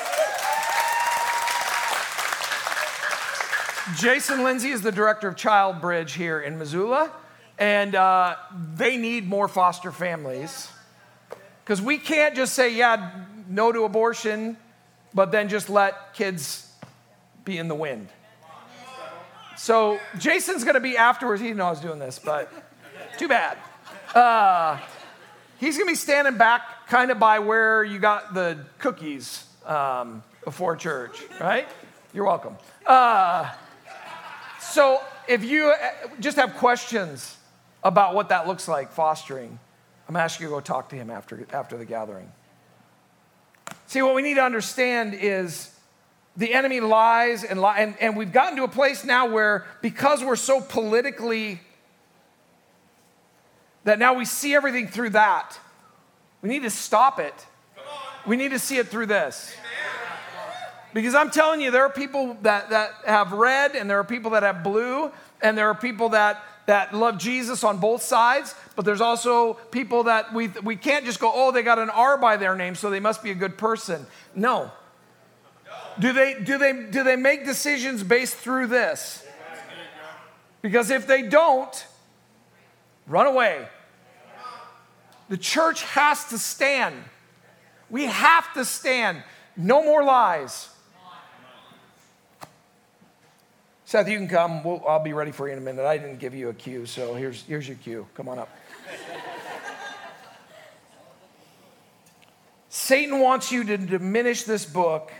Jason 3.96 4.42
Lindsay 4.44 4.70
is 4.70 4.82
the 4.82 4.92
director 4.92 5.28
of 5.28 5.36
Child 5.36 5.80
Bridge 5.80 6.14
here 6.14 6.40
in 6.40 6.58
Missoula, 6.58 7.10
and 7.58 7.94
uh, 7.94 8.36
they 8.74 8.96
need 8.96 9.28
more 9.28 9.48
foster 9.48 9.92
families. 9.92 10.70
Because 11.64 11.82
we 11.82 11.98
can't 11.98 12.34
just 12.34 12.54
say, 12.54 12.74
yeah, 12.74 13.10
no 13.48 13.70
to 13.72 13.84
abortion, 13.84 14.56
but 15.14 15.30
then 15.30 15.48
just 15.48 15.68
let 15.68 16.14
kids 16.14 16.72
be 17.44 17.58
in 17.58 17.68
the 17.68 17.74
wind. 17.74 18.08
So 19.56 20.00
Jason's 20.18 20.64
going 20.64 20.74
to 20.74 20.80
be 20.80 20.96
afterwards. 20.96 21.40
He 21.40 21.48
didn't 21.48 21.58
know 21.58 21.66
I 21.66 21.70
was 21.70 21.80
doing 21.80 21.98
this, 21.98 22.18
but 22.18 22.52
too 23.18 23.28
bad. 23.28 23.58
Uh, 24.14 24.78
he's 25.60 25.76
going 25.76 25.86
to 25.86 25.92
be 25.92 25.96
standing 25.96 26.36
back 26.36 26.88
kind 26.88 27.10
of 27.10 27.18
by 27.18 27.38
where 27.38 27.84
you 27.84 27.98
got 27.98 28.34
the 28.34 28.58
cookies 28.78 29.44
um, 29.66 30.22
before 30.44 30.76
church, 30.76 31.22
right? 31.40 31.68
You're 32.12 32.24
welcome. 32.24 32.56
Uh, 32.84 33.50
so 34.70 35.00
if 35.28 35.44
you 35.44 35.66
uh, 35.66 36.08
just 36.20 36.36
have 36.36 36.54
questions 36.54 37.36
about 37.82 38.14
what 38.14 38.28
that 38.28 38.46
looks 38.46 38.68
like, 38.68 38.92
fostering, 38.92 39.58
I'm 40.08 40.16
asking 40.16 40.44
you 40.44 40.50
to 40.50 40.56
go 40.56 40.60
talk 40.60 40.88
to 40.90 40.96
him 40.96 41.10
after, 41.10 41.46
after 41.52 41.76
the 41.76 41.84
gathering. 41.84 42.30
See, 43.86 44.02
what 44.02 44.14
we 44.14 44.22
need 44.22 44.34
to 44.34 44.42
understand 44.42 45.14
is 45.14 45.74
the 46.36 46.54
enemy 46.54 46.80
lies 46.80 47.44
and, 47.44 47.60
and, 47.60 47.94
and 48.00 48.16
we've 48.16 48.32
gotten 48.32 48.56
to 48.56 48.64
a 48.64 48.68
place 48.68 49.04
now 49.04 49.26
where 49.26 49.66
because 49.82 50.24
we're 50.24 50.36
so 50.36 50.60
politically 50.60 51.60
that 53.84 53.98
now 53.98 54.14
we 54.14 54.24
see 54.24 54.54
everything 54.54 54.88
through 54.88 55.10
that. 55.10 55.58
We 56.40 56.48
need 56.48 56.62
to 56.62 56.70
stop 56.70 57.18
it. 57.18 57.34
We 58.26 58.36
need 58.36 58.52
to 58.52 58.58
see 58.58 58.78
it 58.78 58.88
through 58.88 59.06
this. 59.06 59.54
Because 60.94 61.14
I'm 61.14 61.30
telling 61.30 61.60
you, 61.60 61.70
there 61.70 61.84
are 61.84 61.90
people 61.90 62.36
that, 62.42 62.70
that 62.70 62.90
have 63.06 63.32
red 63.32 63.74
and 63.74 63.88
there 63.88 63.98
are 63.98 64.04
people 64.04 64.32
that 64.32 64.42
have 64.42 64.62
blue, 64.62 65.10
and 65.40 65.56
there 65.56 65.68
are 65.68 65.74
people 65.74 66.10
that, 66.10 66.42
that 66.66 66.94
love 66.94 67.18
Jesus 67.18 67.64
on 67.64 67.78
both 67.78 68.02
sides, 68.02 68.54
but 68.76 68.84
there's 68.84 69.00
also 69.00 69.54
people 69.70 70.04
that 70.04 70.32
we, 70.34 70.48
we 70.62 70.76
can't 70.76 71.04
just 71.04 71.18
go, 71.18 71.32
oh, 71.34 71.50
they 71.50 71.62
got 71.62 71.78
an 71.78 71.90
R 71.90 72.18
by 72.18 72.36
their 72.36 72.54
name, 72.54 72.74
so 72.74 72.90
they 72.90 73.00
must 73.00 73.22
be 73.22 73.30
a 73.30 73.34
good 73.34 73.56
person. 73.56 74.06
No. 74.34 74.70
Do 75.98 76.12
they, 76.12 76.34
do 76.42 76.58
they, 76.58 76.72
do 76.90 77.02
they 77.02 77.16
make 77.16 77.44
decisions 77.44 78.02
based 78.02 78.36
through 78.36 78.68
this? 78.68 79.26
Because 80.62 80.90
if 80.90 81.06
they 81.06 81.22
don't, 81.22 81.86
run 83.06 83.26
away. 83.26 83.66
The 85.28 85.36
church 85.36 85.82
has 85.82 86.26
to 86.26 86.38
stand. 86.38 86.94
We 87.90 88.06
have 88.06 88.52
to 88.54 88.64
stand. 88.64 89.22
No 89.56 89.82
more 89.82 90.04
lies. 90.04 90.68
Seth, 93.92 94.08
you 94.08 94.16
can 94.16 94.26
come. 94.26 94.64
We'll, 94.64 94.82
I'll 94.88 95.02
be 95.02 95.12
ready 95.12 95.32
for 95.32 95.46
you 95.46 95.52
in 95.52 95.58
a 95.58 95.60
minute. 95.60 95.84
I 95.84 95.98
didn't 95.98 96.18
give 96.18 96.34
you 96.34 96.48
a 96.48 96.54
cue, 96.54 96.86
so 96.86 97.12
here's, 97.12 97.42
here's 97.42 97.68
your 97.68 97.76
cue. 97.76 98.06
Come 98.14 98.26
on 98.26 98.38
up. 98.38 98.48
Satan 102.70 103.20
wants 103.20 103.52
you 103.52 103.64
to 103.64 103.76
diminish 103.76 104.44
this 104.44 104.64
book. 104.64 105.12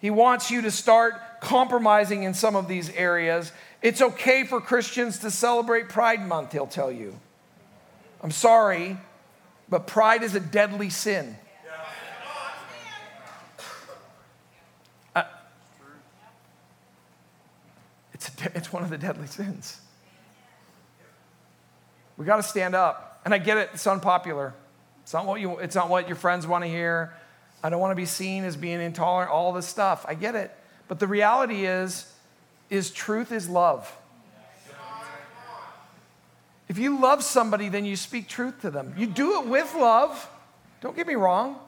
He 0.00 0.10
wants 0.10 0.52
you 0.52 0.62
to 0.62 0.70
start 0.70 1.14
compromising 1.40 2.22
in 2.22 2.32
some 2.32 2.54
of 2.54 2.68
these 2.68 2.90
areas. 2.90 3.50
It's 3.82 4.00
okay 4.00 4.44
for 4.44 4.60
Christians 4.60 5.18
to 5.18 5.30
celebrate 5.32 5.88
Pride 5.88 6.24
Month, 6.24 6.52
he'll 6.52 6.68
tell 6.68 6.92
you. 6.92 7.18
I'm 8.22 8.30
sorry, 8.30 8.98
but 9.68 9.88
pride 9.88 10.22
is 10.22 10.36
a 10.36 10.40
deadly 10.40 10.90
sin. 10.90 11.36
It's, 18.16 18.30
a, 18.30 18.56
it's 18.56 18.72
one 18.72 18.82
of 18.82 18.88
the 18.88 18.96
deadly 18.96 19.26
sins. 19.26 19.78
We 22.16 22.24
got 22.24 22.36
to 22.36 22.42
stand 22.42 22.74
up. 22.74 23.20
And 23.26 23.34
I 23.34 23.38
get 23.38 23.58
it, 23.58 23.70
it's 23.74 23.86
unpopular. 23.86 24.54
It's 25.02 25.12
not 25.12 25.26
what, 25.26 25.38
you, 25.38 25.58
it's 25.58 25.74
not 25.74 25.90
what 25.90 26.08
your 26.08 26.16
friends 26.16 26.46
want 26.46 26.64
to 26.64 26.68
hear. 26.68 27.12
I 27.62 27.68
don't 27.68 27.78
want 27.78 27.90
to 27.90 27.96
be 27.96 28.06
seen 28.06 28.44
as 28.44 28.56
being 28.56 28.80
intolerant, 28.80 29.30
all 29.30 29.52
this 29.52 29.66
stuff. 29.66 30.06
I 30.08 30.14
get 30.14 30.34
it. 30.34 30.50
But 30.88 30.98
the 30.98 31.06
reality 31.06 31.66
is, 31.66 32.10
is 32.70 32.90
truth 32.90 33.32
is 33.32 33.50
love. 33.50 33.94
If 36.68 36.78
you 36.78 36.98
love 36.98 37.22
somebody, 37.22 37.68
then 37.68 37.84
you 37.84 37.96
speak 37.96 38.28
truth 38.28 38.62
to 38.62 38.70
them. 38.70 38.94
You 38.96 39.06
do 39.06 39.42
it 39.42 39.46
with 39.46 39.74
love. 39.74 40.28
Don't 40.80 40.96
get 40.96 41.06
me 41.06 41.16
wrong. 41.16 41.58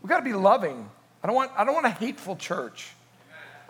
We've 0.00 0.08
got 0.08 0.18
to 0.18 0.24
be 0.24 0.32
loving. 0.32 0.88
I 1.22 1.26
don't 1.26 1.36
want, 1.36 1.50
I 1.56 1.64
don't 1.64 1.74
want 1.74 1.86
a 1.86 1.90
hateful 1.90 2.36
church. 2.36 2.88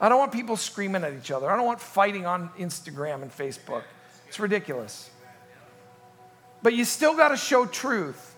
I 0.01 0.09
don't 0.09 0.19
want 0.19 0.33
people 0.33 0.57
screaming 0.57 1.05
at 1.05 1.13
each 1.13 1.31
other. 1.31 1.51
I 1.51 1.57
don't 1.57 1.67
want 1.67 1.81
fighting 1.81 2.25
on 2.25 2.51
Instagram 2.59 3.23
and 3.23 3.31
Facebook. 3.31 3.83
It's 4.29 4.41
ridiculous. 4.41 5.11
But 6.63 6.75
you 6.75 6.85
still 6.85 7.17
got 7.17 7.29
to 7.29 7.37
show 7.37 7.67
truth 7.67 8.37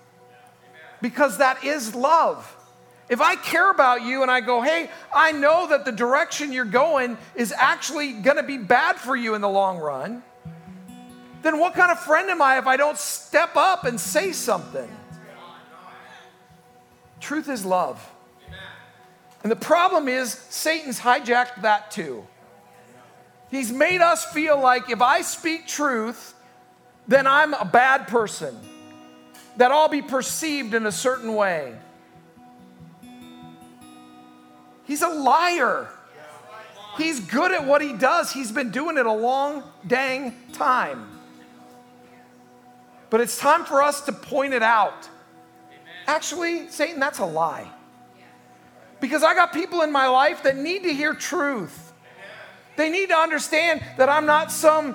because 1.00 1.38
that 1.38 1.64
is 1.64 1.94
love. 1.94 2.56
If 3.08 3.20
I 3.20 3.36
care 3.36 3.70
about 3.70 4.02
you 4.02 4.22
and 4.22 4.30
I 4.30 4.40
go, 4.40 4.62
hey, 4.62 4.90
I 5.14 5.32
know 5.32 5.66
that 5.68 5.84
the 5.84 5.92
direction 5.92 6.52
you're 6.52 6.64
going 6.64 7.18
is 7.34 7.52
actually 7.52 8.14
going 8.14 8.38
to 8.38 8.42
be 8.42 8.56
bad 8.56 8.96
for 8.96 9.14
you 9.14 9.34
in 9.34 9.40
the 9.40 9.48
long 9.48 9.78
run, 9.78 10.22
then 11.42 11.58
what 11.58 11.74
kind 11.74 11.90
of 11.90 12.00
friend 12.00 12.30
am 12.30 12.40
I 12.40 12.58
if 12.58 12.66
I 12.66 12.76
don't 12.76 12.96
step 12.96 13.56
up 13.56 13.84
and 13.84 14.00
say 14.00 14.32
something? 14.32 14.88
Truth 17.20 17.48
is 17.48 17.64
love. 17.64 18.04
And 19.42 19.50
the 19.50 19.56
problem 19.56 20.08
is, 20.08 20.32
Satan's 20.32 21.00
hijacked 21.00 21.62
that 21.62 21.90
too. 21.90 22.26
He's 23.50 23.72
made 23.72 24.00
us 24.00 24.24
feel 24.24 24.60
like 24.60 24.88
if 24.88 25.02
I 25.02 25.22
speak 25.22 25.66
truth, 25.66 26.34
then 27.08 27.26
I'm 27.26 27.52
a 27.54 27.64
bad 27.64 28.06
person. 28.08 28.56
that 29.56 29.70
I'll 29.70 29.88
be 29.88 30.02
perceived 30.02 30.74
in 30.74 30.86
a 30.86 30.92
certain 30.92 31.34
way. 31.34 31.74
He's 34.84 35.02
a 35.02 35.08
liar. 35.08 35.88
He's 36.96 37.20
good 37.20 37.52
at 37.52 37.66
what 37.66 37.80
he 37.80 37.92
does. 37.92 38.32
He's 38.32 38.52
been 38.52 38.70
doing 38.70 38.98
it 38.98 39.06
a 39.06 39.12
long 39.12 39.62
dang 39.86 40.34
time. 40.52 41.08
But 43.10 43.20
it's 43.20 43.38
time 43.38 43.64
for 43.64 43.82
us 43.82 44.02
to 44.02 44.12
point 44.12 44.54
it 44.54 44.62
out. 44.62 45.08
Actually, 46.06 46.68
Satan, 46.68 46.98
that's 46.98 47.18
a 47.18 47.26
lie. 47.26 47.68
Because 49.02 49.24
I 49.24 49.34
got 49.34 49.52
people 49.52 49.82
in 49.82 49.90
my 49.90 50.06
life 50.06 50.44
that 50.44 50.56
need 50.56 50.84
to 50.84 50.94
hear 50.94 51.12
truth. 51.12 51.92
They 52.76 52.88
need 52.88 53.08
to 53.08 53.16
understand 53.16 53.82
that 53.98 54.08
I'm 54.08 54.26
not 54.26 54.52
some 54.52 54.94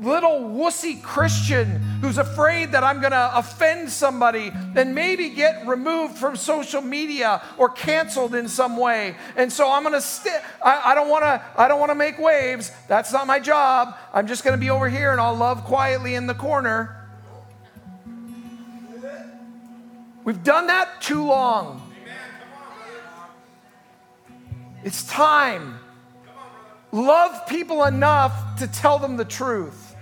little 0.00 0.40
wussy 0.40 1.02
Christian 1.02 1.66
who's 2.00 2.16
afraid 2.16 2.72
that 2.72 2.82
I'm 2.82 3.00
going 3.00 3.12
to 3.12 3.30
offend 3.36 3.90
somebody 3.90 4.50
and 4.74 4.94
maybe 4.94 5.28
get 5.28 5.66
removed 5.66 6.16
from 6.16 6.34
social 6.34 6.80
media 6.80 7.42
or 7.58 7.68
canceled 7.68 8.34
in 8.34 8.48
some 8.48 8.78
way. 8.78 9.16
And 9.36 9.52
so 9.52 9.70
I'm 9.70 9.82
going 9.82 9.92
to 9.92 10.00
st- 10.00 10.42
I, 10.64 10.92
I 10.92 10.94
don't 10.94 11.10
want 11.10 11.24
to 11.24 11.42
I 11.58 11.68
don't 11.68 11.80
want 11.80 11.90
to 11.90 11.94
make 11.94 12.18
waves. 12.18 12.72
That's 12.88 13.12
not 13.12 13.26
my 13.26 13.38
job. 13.38 13.98
I'm 14.14 14.26
just 14.26 14.44
going 14.44 14.56
to 14.56 14.60
be 14.60 14.70
over 14.70 14.88
here 14.88 15.12
and 15.12 15.20
I'll 15.20 15.36
love 15.36 15.64
quietly 15.64 16.14
in 16.14 16.26
the 16.26 16.34
corner. 16.34 17.06
We've 20.24 20.42
done 20.42 20.68
that 20.68 21.02
too 21.02 21.26
long. 21.26 21.90
It's 24.84 25.02
time. 25.04 25.78
Love 26.92 27.46
people 27.48 27.84
enough 27.84 28.58
to 28.58 28.68
tell 28.68 28.98
them 28.98 29.16
the 29.16 29.24
truth. 29.24 29.96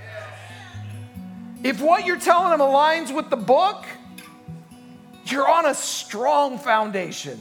If 1.62 1.80
what 1.80 2.04
you're 2.04 2.18
telling 2.18 2.50
them 2.50 2.60
aligns 2.60 3.14
with 3.14 3.30
the 3.30 3.36
book, 3.36 3.86
you're 5.26 5.48
on 5.48 5.66
a 5.66 5.74
strong 5.74 6.58
foundation. 6.58 7.40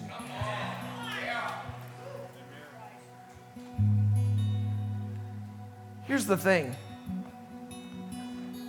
Here's 6.06 6.26
the 6.28 6.38
thing 6.38 6.76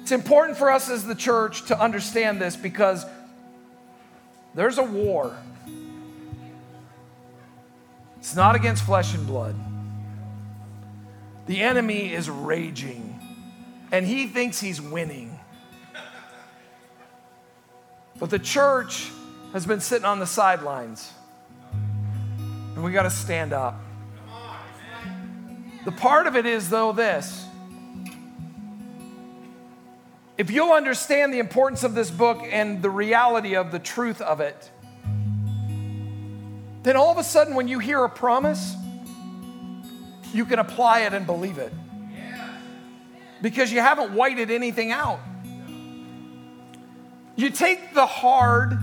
it's 0.00 0.12
important 0.12 0.56
for 0.56 0.70
us 0.70 0.88
as 0.88 1.04
the 1.04 1.14
church 1.14 1.66
to 1.66 1.78
understand 1.78 2.40
this 2.40 2.56
because 2.56 3.04
there's 4.54 4.78
a 4.78 4.82
war. 4.82 5.36
It's 8.22 8.36
not 8.36 8.54
against 8.54 8.84
flesh 8.84 9.16
and 9.16 9.26
blood. 9.26 9.56
The 11.46 11.60
enemy 11.60 12.12
is 12.12 12.30
raging, 12.30 13.18
and 13.90 14.06
he 14.06 14.28
thinks 14.28 14.60
he's 14.60 14.80
winning. 14.80 15.40
But 18.20 18.30
the 18.30 18.38
church 18.38 19.10
has 19.52 19.66
been 19.66 19.80
sitting 19.80 20.04
on 20.04 20.20
the 20.20 20.26
sidelines. 20.28 21.12
And 21.72 22.84
we 22.84 22.92
got 22.92 23.02
to 23.02 23.10
stand 23.10 23.52
up. 23.52 23.74
The 25.84 25.90
part 25.90 26.28
of 26.28 26.36
it 26.36 26.46
is, 26.46 26.70
though, 26.70 26.92
this. 26.92 27.44
If 30.38 30.48
you'll 30.52 30.74
understand 30.74 31.34
the 31.34 31.40
importance 31.40 31.82
of 31.82 31.96
this 31.96 32.08
book 32.08 32.40
and 32.52 32.82
the 32.82 32.88
reality 32.88 33.56
of 33.56 33.72
the 33.72 33.80
truth 33.80 34.20
of 34.20 34.40
it, 34.40 34.70
then 36.82 36.96
all 36.96 37.10
of 37.10 37.18
a 37.18 37.24
sudden, 37.24 37.54
when 37.54 37.68
you 37.68 37.78
hear 37.78 38.04
a 38.04 38.08
promise, 38.08 38.74
you 40.32 40.44
can 40.44 40.58
apply 40.58 41.00
it 41.00 41.12
and 41.12 41.26
believe 41.26 41.58
it. 41.58 41.72
Because 43.40 43.72
you 43.72 43.80
haven't 43.80 44.12
whited 44.12 44.50
anything 44.50 44.92
out. 44.92 45.20
You 47.36 47.50
take 47.50 47.94
the 47.94 48.06
hard 48.06 48.78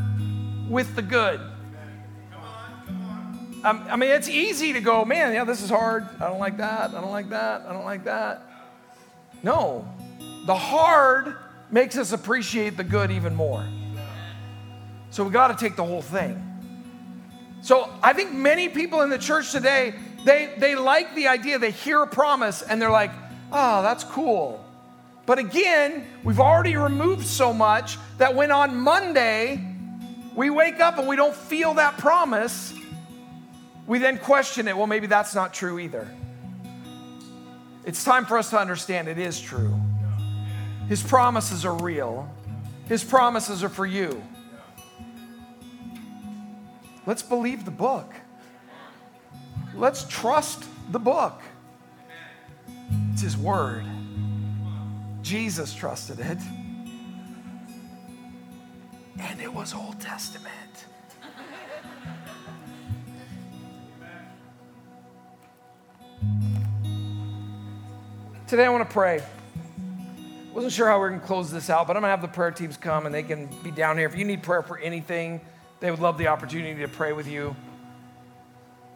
with 0.70 0.96
the 0.96 1.02
good. 1.02 1.40
I 3.64 3.98
mean, 3.98 4.10
it's 4.10 4.30
easy 4.30 4.72
to 4.74 4.80
go, 4.80 5.04
man, 5.04 5.34
yeah, 5.34 5.44
this 5.44 5.62
is 5.62 5.70
hard. 5.70 6.08
I 6.22 6.28
don't 6.28 6.40
like 6.40 6.58
that. 6.58 6.92
I 6.92 7.02
don't 7.02 7.12
like 7.12 7.30
that. 7.30 7.64
I 7.68 7.74
don't 7.74 7.84
like 7.84 8.06
that. 8.06 8.42
No, 9.44 9.88
the 10.46 10.56
hard 10.56 11.36
makes 11.70 11.98
us 11.98 12.14
appreciate 12.14 12.78
the 12.78 12.84
good 12.84 13.12
even 13.12 13.36
more. 13.36 13.66
So 15.10 15.24
we 15.24 15.32
got 15.32 15.50
to 15.50 15.56
take 15.56 15.76
the 15.76 15.84
whole 15.84 16.02
thing. 16.02 16.49
So 17.62 17.90
I 18.02 18.14
think 18.14 18.34
many 18.34 18.70
people 18.70 19.02
in 19.02 19.10
the 19.10 19.18
church 19.18 19.52
today, 19.52 19.94
they, 20.24 20.54
they 20.58 20.76
like 20.76 21.16
the 21.16 21.28
idea, 21.28 21.60
they 21.60 21.72
hear 21.72 22.02
a 22.02 22.08
promise 22.08 22.62
and 22.62 22.82
they're 22.82 22.92
like, 22.92 23.12
oh, 23.52 23.82
that's 23.82 24.04
cool. 24.04 24.64
But 25.26 25.40
again, 25.40 26.08
we've 26.24 26.40
already 26.40 26.76
removed 26.76 27.26
so 27.26 27.54
much 27.54 27.98
that 28.18 28.34
when 28.34 28.52
on 28.52 28.76
Monday 28.76 29.64
we 30.36 30.50
wake 30.50 30.80
up 30.80 30.98
and 30.98 31.08
we 31.08 31.16
don't 31.16 31.36
feel 31.36 31.76
that 31.76 31.98
promise, 31.98 32.74
we 33.86 34.00
then 34.00 34.18
question 34.18 34.68
it. 34.68 34.76
Well, 34.76 34.88
maybe 34.88 35.08
that's 35.08 35.36
not 35.36 35.54
true 35.54 35.80
either. 35.80 36.08
It's 37.86 38.04
time 38.04 38.26
for 38.26 38.38
us 38.38 38.50
to 38.52 38.60
understand 38.60 39.08
it 39.08 39.18
is 39.18 39.40
true. 39.40 39.74
His 40.88 41.04
promises 41.04 41.66
are 41.66 41.76
real, 41.76 42.32
His 42.88 43.04
promises 43.04 43.64
are 43.64 43.70
for 43.70 43.86
you. 43.86 44.24
Let's 47.10 47.24
believe 47.24 47.66
the 47.66 47.72
book. 47.72 48.14
Let's 49.74 50.04
trust 50.04 50.64
the 50.92 51.00
book. 51.00 51.42
It's 53.12 53.24
His 53.24 53.36
word. 53.36 53.84
Jesus 55.24 55.74
trusted 55.74 56.20
it. 56.20 56.38
And 59.20 59.42
it 59.42 59.52
was 59.52 59.74
Old 59.74 60.00
Testament. 60.00 60.54
Today 68.46 68.66
I 68.66 68.70
want 68.70 68.88
to 68.88 68.94
pray. 68.94 69.24
Wasn't 70.54 70.72
sure 70.72 70.88
how 70.88 71.00
we 71.00 71.06
are 71.06 71.10
going 71.10 71.22
to 71.22 71.26
close 71.26 71.50
this 71.50 71.72
out, 71.72 71.88
but 71.88 71.98
I'm 71.98 72.04
going 72.04 72.10
to 72.10 72.12
have 72.12 72.22
the 72.22 72.28
prayer 72.28 72.52
teams 72.52 72.78
come 72.78 73.08
and 73.08 73.16
they 73.16 73.24
can 73.24 73.50
be 73.64 73.72
down 73.72 73.98
here. 73.98 74.08
If 74.08 74.16
you 74.16 74.26
need 74.26 74.44
prayer 74.44 74.62
for 74.62 74.78
anything, 74.78 75.42
they 75.80 75.92
would 75.92 76.00
love 76.00 76.18
the 76.18 76.28
opportunity 76.28 76.82
to 76.82 76.88
pray 76.88 77.14
with 77.14 77.28
you. 77.28 77.56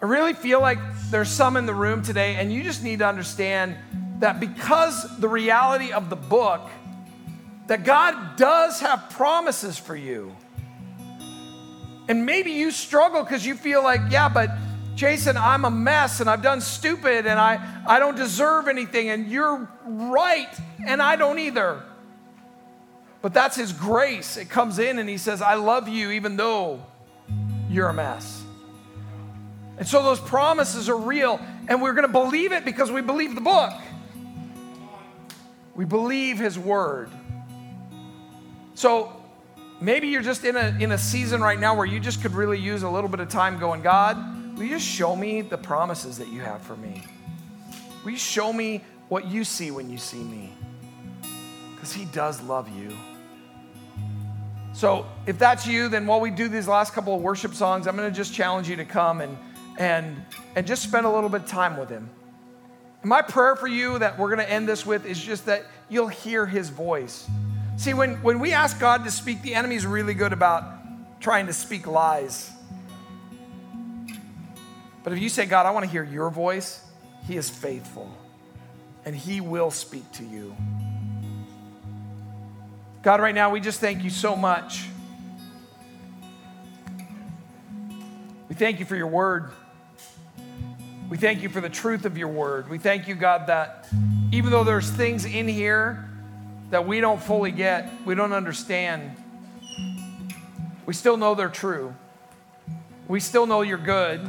I 0.02 0.06
really 0.06 0.34
feel 0.34 0.60
like 0.60 0.80
there's 1.10 1.30
some 1.30 1.56
in 1.56 1.66
the 1.66 1.74
room 1.74 2.02
today, 2.02 2.36
and 2.36 2.52
you 2.52 2.62
just 2.62 2.84
need 2.84 3.00
to 3.00 3.08
understand 3.08 3.78
that 4.20 4.40
because 4.40 5.18
the 5.20 5.30
reality 5.30 5.94
of 5.94 6.10
the 6.10 6.16
book, 6.16 6.70
that 7.68 7.86
God 7.86 8.36
does 8.36 8.82
have 8.82 9.10
promises 9.12 9.78
for 9.78 9.96
you. 9.96 10.36
And 12.10 12.26
maybe 12.26 12.52
you 12.52 12.72
struggle 12.72 13.24
because 13.24 13.46
you 13.46 13.56
feel 13.56 13.82
like, 13.82 14.02
yeah, 14.10 14.28
but 14.28 14.50
Jason, 14.96 15.38
I'm 15.38 15.64
a 15.64 15.72
mess 15.72 16.20
and 16.20 16.30
I've 16.30 16.42
done 16.42 16.60
stupid 16.60 17.26
and 17.26 17.40
I, 17.40 17.84
I 17.88 18.00
don't 18.00 18.18
deserve 18.18 18.68
anything, 18.68 19.10
and 19.10 19.28
you're 19.28 19.70
right, 19.86 20.50
and 20.86 21.02
I 21.02 21.16
don't 21.16 21.40
either. 21.40 21.82
But 23.24 23.34
that's 23.34 23.56
His 23.56 23.74
grace. 23.74 24.38
It 24.38 24.50
comes 24.50 24.78
in 24.78 25.00
and 25.00 25.10
He 25.10 25.18
says, 25.18 25.42
I 25.42 25.56
love 25.56 25.88
you 25.88 26.12
even 26.12 26.38
though 26.38 26.86
you're 27.70 27.90
a 27.90 27.94
mess. 27.94 28.44
And 29.78 29.88
so 29.88 30.04
those 30.04 30.20
promises 30.20 30.88
are 30.88 30.98
real, 30.98 31.40
and 31.68 31.82
we're 31.82 31.94
going 31.94 32.06
to 32.06 32.12
believe 32.12 32.52
it 32.52 32.64
because 32.64 32.92
we 32.92 33.02
believe 33.02 33.34
the 33.34 33.42
book. 33.42 33.74
We 35.76 35.86
believe 35.86 36.38
his 36.38 36.60
word. 36.60 37.10
So 38.76 39.12
maybe 39.82 40.10
you're 40.10 40.22
just 40.22 40.44
in 40.46 40.56
a, 40.56 40.78
in 40.80 40.92
a 40.92 40.98
season 40.98 41.42
right 41.42 41.60
now 41.60 41.76
where 41.76 41.86
you 41.88 42.00
just 42.00 42.22
could 42.22 42.34
really 42.34 42.60
use 42.60 42.84
a 42.84 42.90
little 42.90 43.10
bit 43.10 43.20
of 43.20 43.30
time 43.30 43.58
going, 43.58 43.82
God, 43.82 44.56
will 44.56 44.64
you 44.64 44.70
just 44.70 44.86
show 44.86 45.16
me 45.16 45.42
the 45.42 45.58
promises 45.58 46.20
that 46.20 46.28
you 46.28 46.42
have 46.42 46.62
for 46.62 46.76
me? 46.76 47.04
Will 48.04 48.12
you 48.12 48.18
show 48.18 48.54
me 48.54 48.84
what 49.10 49.26
you 49.26 49.44
see 49.44 49.72
when 49.72 49.90
you 49.90 49.98
see 49.98 50.22
me? 50.22 50.54
Because 51.74 51.92
he 51.92 52.06
does 52.06 52.42
love 52.44 52.70
you. 52.78 52.96
So 54.74 55.06
if 55.28 55.38
that's 55.38 55.68
you, 55.68 55.88
then 55.88 56.08
while 56.08 56.20
we 56.20 56.32
do 56.32 56.50
these 56.50 56.68
last 56.68 56.94
couple 56.94 57.16
of 57.16 57.22
worship 57.22 57.54
songs, 57.54 57.88
I'm 57.88 57.96
going 57.96 58.10
to 58.10 58.16
just 58.16 58.34
challenge 58.34 58.68
you 58.68 58.76
to 58.78 58.86
come 58.86 59.22
and, 59.22 59.38
and, 59.78 60.26
and 60.56 60.66
just 60.66 60.84
spend 60.84 61.06
a 61.06 61.10
little 61.10 61.30
bit 61.30 61.42
of 61.42 61.48
time 61.48 61.78
with 61.78 61.90
him. 61.90 62.10
My 63.04 63.22
prayer 63.22 63.56
for 63.56 63.68
you 63.68 64.00
that 64.00 64.18
we're 64.18 64.34
going 64.34 64.46
to 64.46 64.50
end 64.50 64.68
this 64.68 64.86
with 64.86 65.06
is 65.06 65.22
just 65.22 65.46
that 65.46 65.66
you'll 65.90 66.08
hear 66.08 66.46
his 66.46 66.70
voice. 66.70 67.30
See, 67.78 67.94
when, 67.94 68.16
when 68.24 68.40
we 68.40 68.54
ask 68.54 68.80
God 68.80 69.04
to 69.04 69.12
speak, 69.12 69.42
the 69.42 69.56
enemy's 69.56 69.86
really 69.86 70.14
good 70.14 70.34
about 70.34 70.64
trying 71.20 71.48
to 71.48 71.54
speak 71.54 71.86
lies. 71.86 72.50
But 75.04 75.14
if 75.14 75.20
you 75.20 75.30
say, 75.30 75.46
God, 75.46 75.66
I 75.66 75.72
want 75.72 75.86
to 75.86 75.92
hear 75.92 76.04
your 76.04 76.30
voice, 76.30 76.84
he 77.28 77.36
is 77.38 77.50
faithful 77.50 78.12
and 79.06 79.16
he 79.16 79.42
will 79.42 79.70
speak 79.70 80.10
to 80.14 80.24
you. 80.24 80.56
God, 83.04 83.20
right 83.20 83.36
now, 83.36 83.50
we 83.50 83.60
just 83.60 83.82
thank 83.82 84.06
you 84.06 84.10
so 84.10 84.34
much. 84.34 84.88
We 88.48 88.56
thank 88.56 88.80
you 88.80 88.86
for 88.86 88.96
your 88.96 89.08
word. 89.08 89.52
We 91.10 91.18
thank 91.18 91.44
you 91.44 91.50
for 91.50 91.60
the 91.60 91.70
truth 91.70 92.06
of 92.06 92.18
your 92.18 92.30
word. 92.30 92.70
We 92.70 92.78
thank 92.78 93.10
you, 93.10 93.16
God, 93.16 93.48
that 93.48 93.90
even 94.32 94.52
though 94.52 94.64
there's 94.64 94.90
things 94.90 95.26
in 95.26 95.50
here 95.50 96.10
that 96.70 96.88
we 96.88 97.02
don't 97.02 97.22
fully 97.22 97.52
get, 97.52 97.92
we 98.06 98.16
don't 98.16 98.32
understand, 98.32 99.18
We 100.86 100.94
still 100.94 101.18
know 101.18 101.36
they're 101.36 101.50
true. 101.50 101.94
We 103.08 103.20
still 103.20 103.46
know 103.46 103.62
you're 103.62 103.78
good. 103.78 104.22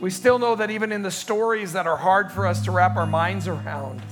We 0.00 0.10
still 0.10 0.38
know 0.38 0.54
that 0.56 0.70
even 0.70 0.92
in 0.92 1.02
the 1.02 1.10
stories 1.10 1.72
that 1.72 1.86
are 1.86 1.96
hard 1.96 2.30
for 2.30 2.46
us 2.46 2.64
to 2.64 2.72
wrap 2.72 2.96
our 2.96 3.06
minds 3.06 3.48
around, 3.48 4.02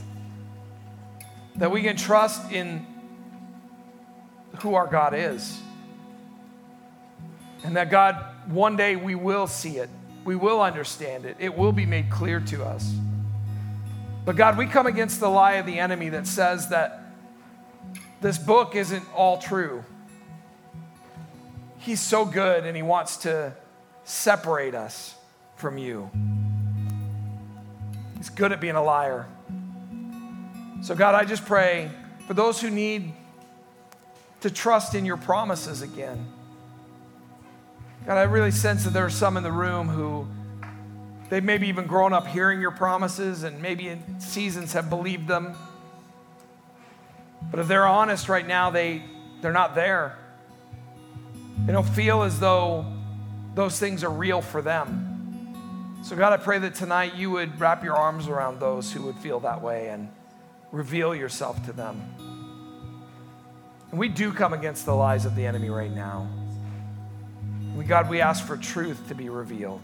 that 1.57 1.70
we 1.70 1.82
can 1.82 1.96
trust 1.96 2.51
in 2.53 2.86
who 4.62 4.74
our 4.74 4.86
God 4.86 5.14
is. 5.14 5.61
And 7.64 7.76
that 7.76 7.90
God, 7.90 8.16
one 8.46 8.76
day 8.76 8.96
we 8.96 9.14
will 9.14 9.46
see 9.46 9.78
it, 9.78 9.90
we 10.24 10.36
will 10.36 10.61
understand 10.61 11.24
it, 11.24 11.36
it 11.38 11.56
will 11.56 11.72
be 11.72 11.86
made 11.86 12.11
clear 12.11 12.40
to 12.40 12.64
us. 12.64 12.94
But 14.24 14.36
God, 14.36 14.56
we 14.56 14.66
come 14.66 14.86
against 14.86 15.20
the 15.20 15.28
lie 15.28 15.54
of 15.54 15.66
the 15.66 15.78
enemy 15.78 16.11
that 16.11 16.26
says 16.26 16.68
that 16.68 17.02
this 18.20 18.38
book 18.38 18.76
isn't 18.76 19.04
all 19.14 19.38
true. 19.38 19.84
He's 21.78 22.00
so 22.00 22.24
good 22.24 22.64
and 22.66 22.76
he 22.76 22.82
wants 22.82 23.18
to 23.18 23.54
separate 24.04 24.74
us 24.74 25.14
from 25.56 25.78
you. 25.78 26.11
He's 28.16 28.28
good 28.28 28.52
at 28.52 28.61
being 28.61 28.76
a 28.76 28.82
liar. 28.82 29.26
So, 30.82 30.94
God, 30.94 31.14
I 31.14 31.24
just 31.24 31.44
pray 31.46 31.90
for 32.26 32.34
those 32.34 32.61
who 32.61 32.70
need 32.70 33.12
to 34.41 34.51
trust 34.51 34.95
in 34.95 35.05
your 35.05 35.16
promises 35.16 35.82
again. 35.82 36.26
God, 38.07 38.16
I 38.16 38.22
really 38.22 38.51
sense 38.51 38.84
that 38.84 38.93
there 38.93 39.05
are 39.05 39.11
some 39.11 39.36
in 39.36 39.43
the 39.43 39.53
room 39.53 39.88
who 39.88 40.26
they've 41.28 41.45
maybe 41.45 41.68
even 41.68 41.86
grown 41.86 42.12
up 42.12 42.26
hearing 42.26 42.61
your 42.61 42.70
promises 42.70 43.43
and 43.43 43.61
maybe 43.61 43.88
in 43.88 44.20
seasons 44.20 44.72
have 44.72 44.88
believed 44.88 45.28
them. 45.28 45.55
But 47.51 47.61
if 47.61 47.68
they're 47.68 47.86
honest 47.86 48.28
right 48.28 48.47
now, 48.47 48.70
they, 48.70 49.03
they're 49.43 49.53
not 49.53 49.74
there. 49.74 50.16
They 51.66 51.72
don't 51.72 51.88
feel 51.88 52.22
as 52.22 52.41
though 52.41 52.86
those 53.55 53.78
things 53.78 54.03
are 54.03 54.11
real 54.11 54.41
for 54.41 54.62
them. 54.62 55.07
So, 56.03 56.16
God, 56.16 56.32
I 56.32 56.38
pray 56.38 56.59
that 56.61 56.74
tonight 56.74 57.16
you 57.16 57.30
would 57.30 57.61
wrap 57.61 57.84
your 57.84 57.95
arms 57.95 58.26
around 58.26 58.59
those 58.59 58.91
who 58.91 59.03
would 59.03 59.16
feel 59.16 59.41
that 59.41 59.61
way 59.61 59.88
and 59.91 60.09
reveal 60.72 61.14
yourself 61.14 61.64
to 61.66 61.72
them. 61.72 62.03
And 63.91 63.99
we 63.99 64.09
do 64.09 64.32
come 64.32 64.53
against 64.53 64.86
the 64.86 64.95
lies 64.95 65.24
of 65.24 65.34
the 65.34 65.47
enemy 65.47 65.70
right 65.70 65.91
now. 65.91 66.28
We, 67.76 67.84
God, 67.84 68.09
we 68.09 68.20
ask 68.20 68.47
for 68.47 68.57
truth 68.57 69.09
to 69.09 69.14
be 69.14 69.28
revealed. 69.28 69.82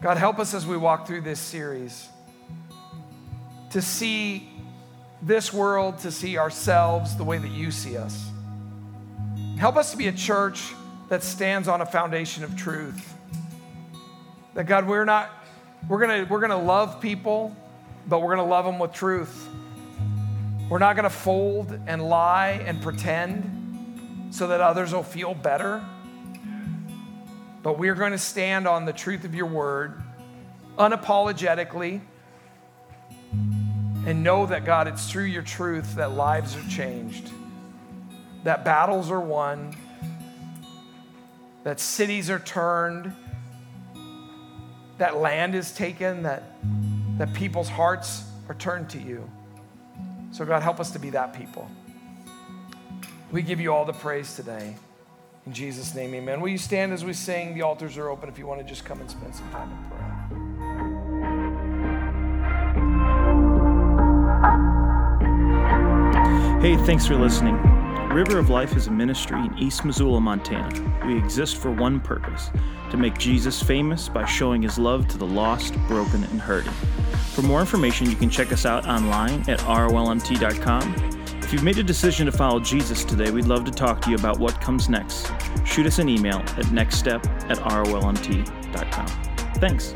God, 0.00 0.16
help 0.16 0.38
us 0.38 0.54
as 0.54 0.66
we 0.66 0.76
walk 0.76 1.06
through 1.06 1.20
this 1.22 1.38
series 1.38 2.08
to 3.70 3.80
see 3.80 4.50
this 5.22 5.52
world, 5.52 5.98
to 5.98 6.10
see 6.10 6.36
ourselves 6.36 7.16
the 7.16 7.24
way 7.24 7.38
that 7.38 7.50
you 7.50 7.70
see 7.70 7.96
us. 7.96 8.28
Help 9.56 9.76
us 9.76 9.92
to 9.92 9.96
be 9.96 10.08
a 10.08 10.12
church 10.12 10.74
that 11.08 11.22
stands 11.22 11.68
on 11.68 11.80
a 11.80 11.86
foundation 11.86 12.42
of 12.42 12.56
truth. 12.56 13.14
That 14.54 14.64
God, 14.64 14.86
we're 14.86 15.04
not, 15.04 15.30
we're 15.88 16.00
gonna, 16.00 16.26
we're 16.28 16.40
gonna 16.40 16.60
love 16.60 17.00
people, 17.00 17.56
but 18.08 18.20
we're 18.20 18.34
gonna 18.34 18.48
love 18.48 18.64
them 18.64 18.78
with 18.78 18.92
truth. 18.92 19.48
We're 20.68 20.78
not 20.78 20.96
gonna 20.96 21.10
fold 21.10 21.78
and 21.86 22.08
lie 22.08 22.62
and 22.66 22.80
pretend 22.80 23.62
so 24.32 24.46
that 24.46 24.60
others 24.60 24.94
will 24.94 25.02
feel 25.02 25.34
better. 25.34 25.84
But 27.62 27.78
we're 27.78 27.94
going 27.94 28.12
to 28.12 28.18
stand 28.18 28.66
on 28.66 28.86
the 28.86 28.92
truth 28.92 29.24
of 29.24 29.34
your 29.34 29.46
word 29.46 30.02
unapologetically 30.78 32.00
and 34.04 34.24
know 34.24 34.46
that, 34.46 34.64
God, 34.64 34.88
it's 34.88 35.08
through 35.08 35.24
your 35.24 35.42
truth 35.42 35.94
that 35.94 36.12
lives 36.12 36.56
are 36.56 36.68
changed, 36.68 37.30
that 38.42 38.64
battles 38.64 39.10
are 39.10 39.20
won, 39.20 39.76
that 41.62 41.78
cities 41.78 42.28
are 42.30 42.40
turned, 42.40 43.14
that 44.98 45.18
land 45.18 45.54
is 45.54 45.72
taken, 45.72 46.24
that, 46.24 46.42
that 47.18 47.32
people's 47.32 47.68
hearts 47.68 48.24
are 48.48 48.56
turned 48.56 48.90
to 48.90 48.98
you. 48.98 49.30
So, 50.32 50.44
God, 50.46 50.62
help 50.62 50.80
us 50.80 50.90
to 50.92 50.98
be 50.98 51.10
that 51.10 51.34
people. 51.34 51.70
We 53.30 53.42
give 53.42 53.60
you 53.60 53.72
all 53.72 53.84
the 53.84 53.92
praise 53.92 54.34
today. 54.34 54.74
In 55.46 55.52
Jesus' 55.52 55.94
name, 55.94 56.14
amen. 56.14 56.40
Will 56.40 56.48
you 56.48 56.58
stand 56.58 56.92
as 56.92 57.04
we 57.04 57.12
sing? 57.12 57.54
The 57.54 57.62
altars 57.62 57.98
are 57.98 58.08
open 58.08 58.28
if 58.28 58.38
you 58.38 58.46
want 58.46 58.60
to 58.60 58.66
just 58.66 58.84
come 58.84 59.00
and 59.00 59.10
spend 59.10 59.34
some 59.34 59.50
time 59.50 59.70
in 59.70 59.76
prayer. 59.90 60.08
Hey, 66.60 66.76
thanks 66.86 67.06
for 67.06 67.16
listening. 67.16 67.56
River 68.08 68.38
of 68.38 68.48
Life 68.50 68.76
is 68.76 68.86
a 68.86 68.90
ministry 68.90 69.38
in 69.38 69.58
East 69.58 69.84
Missoula, 69.84 70.20
Montana. 70.20 70.70
We 71.06 71.18
exist 71.18 71.56
for 71.56 71.70
one 71.70 71.98
purpose 71.98 72.50
to 72.90 72.96
make 72.96 73.18
Jesus 73.18 73.62
famous 73.62 74.08
by 74.08 74.24
showing 74.26 74.62
his 74.62 74.78
love 74.78 75.08
to 75.08 75.18
the 75.18 75.26
lost, 75.26 75.74
broken, 75.88 76.24
and 76.24 76.40
hurting. 76.40 76.72
For 77.34 77.42
more 77.42 77.60
information, 77.60 78.10
you 78.10 78.16
can 78.16 78.30
check 78.30 78.52
us 78.52 78.66
out 78.66 78.86
online 78.86 79.48
at 79.48 79.58
rolmt.com 79.60 81.12
if 81.52 81.56
you've 81.56 81.64
made 81.64 81.76
a 81.76 81.82
decision 81.82 82.24
to 82.24 82.32
follow 82.32 82.60
Jesus 82.60 83.04
today, 83.04 83.30
we'd 83.30 83.44
love 83.44 83.66
to 83.66 83.70
talk 83.70 84.00
to 84.00 84.08
you 84.08 84.16
about 84.16 84.38
what 84.38 84.58
comes 84.62 84.88
next. 84.88 85.30
Shoot 85.66 85.84
us 85.84 85.98
an 85.98 86.08
email 86.08 86.38
at 86.38 86.64
nextstep 86.72 87.26
at 87.50 87.58
rolmt.com. 87.58 89.06
Thanks. 89.56 89.94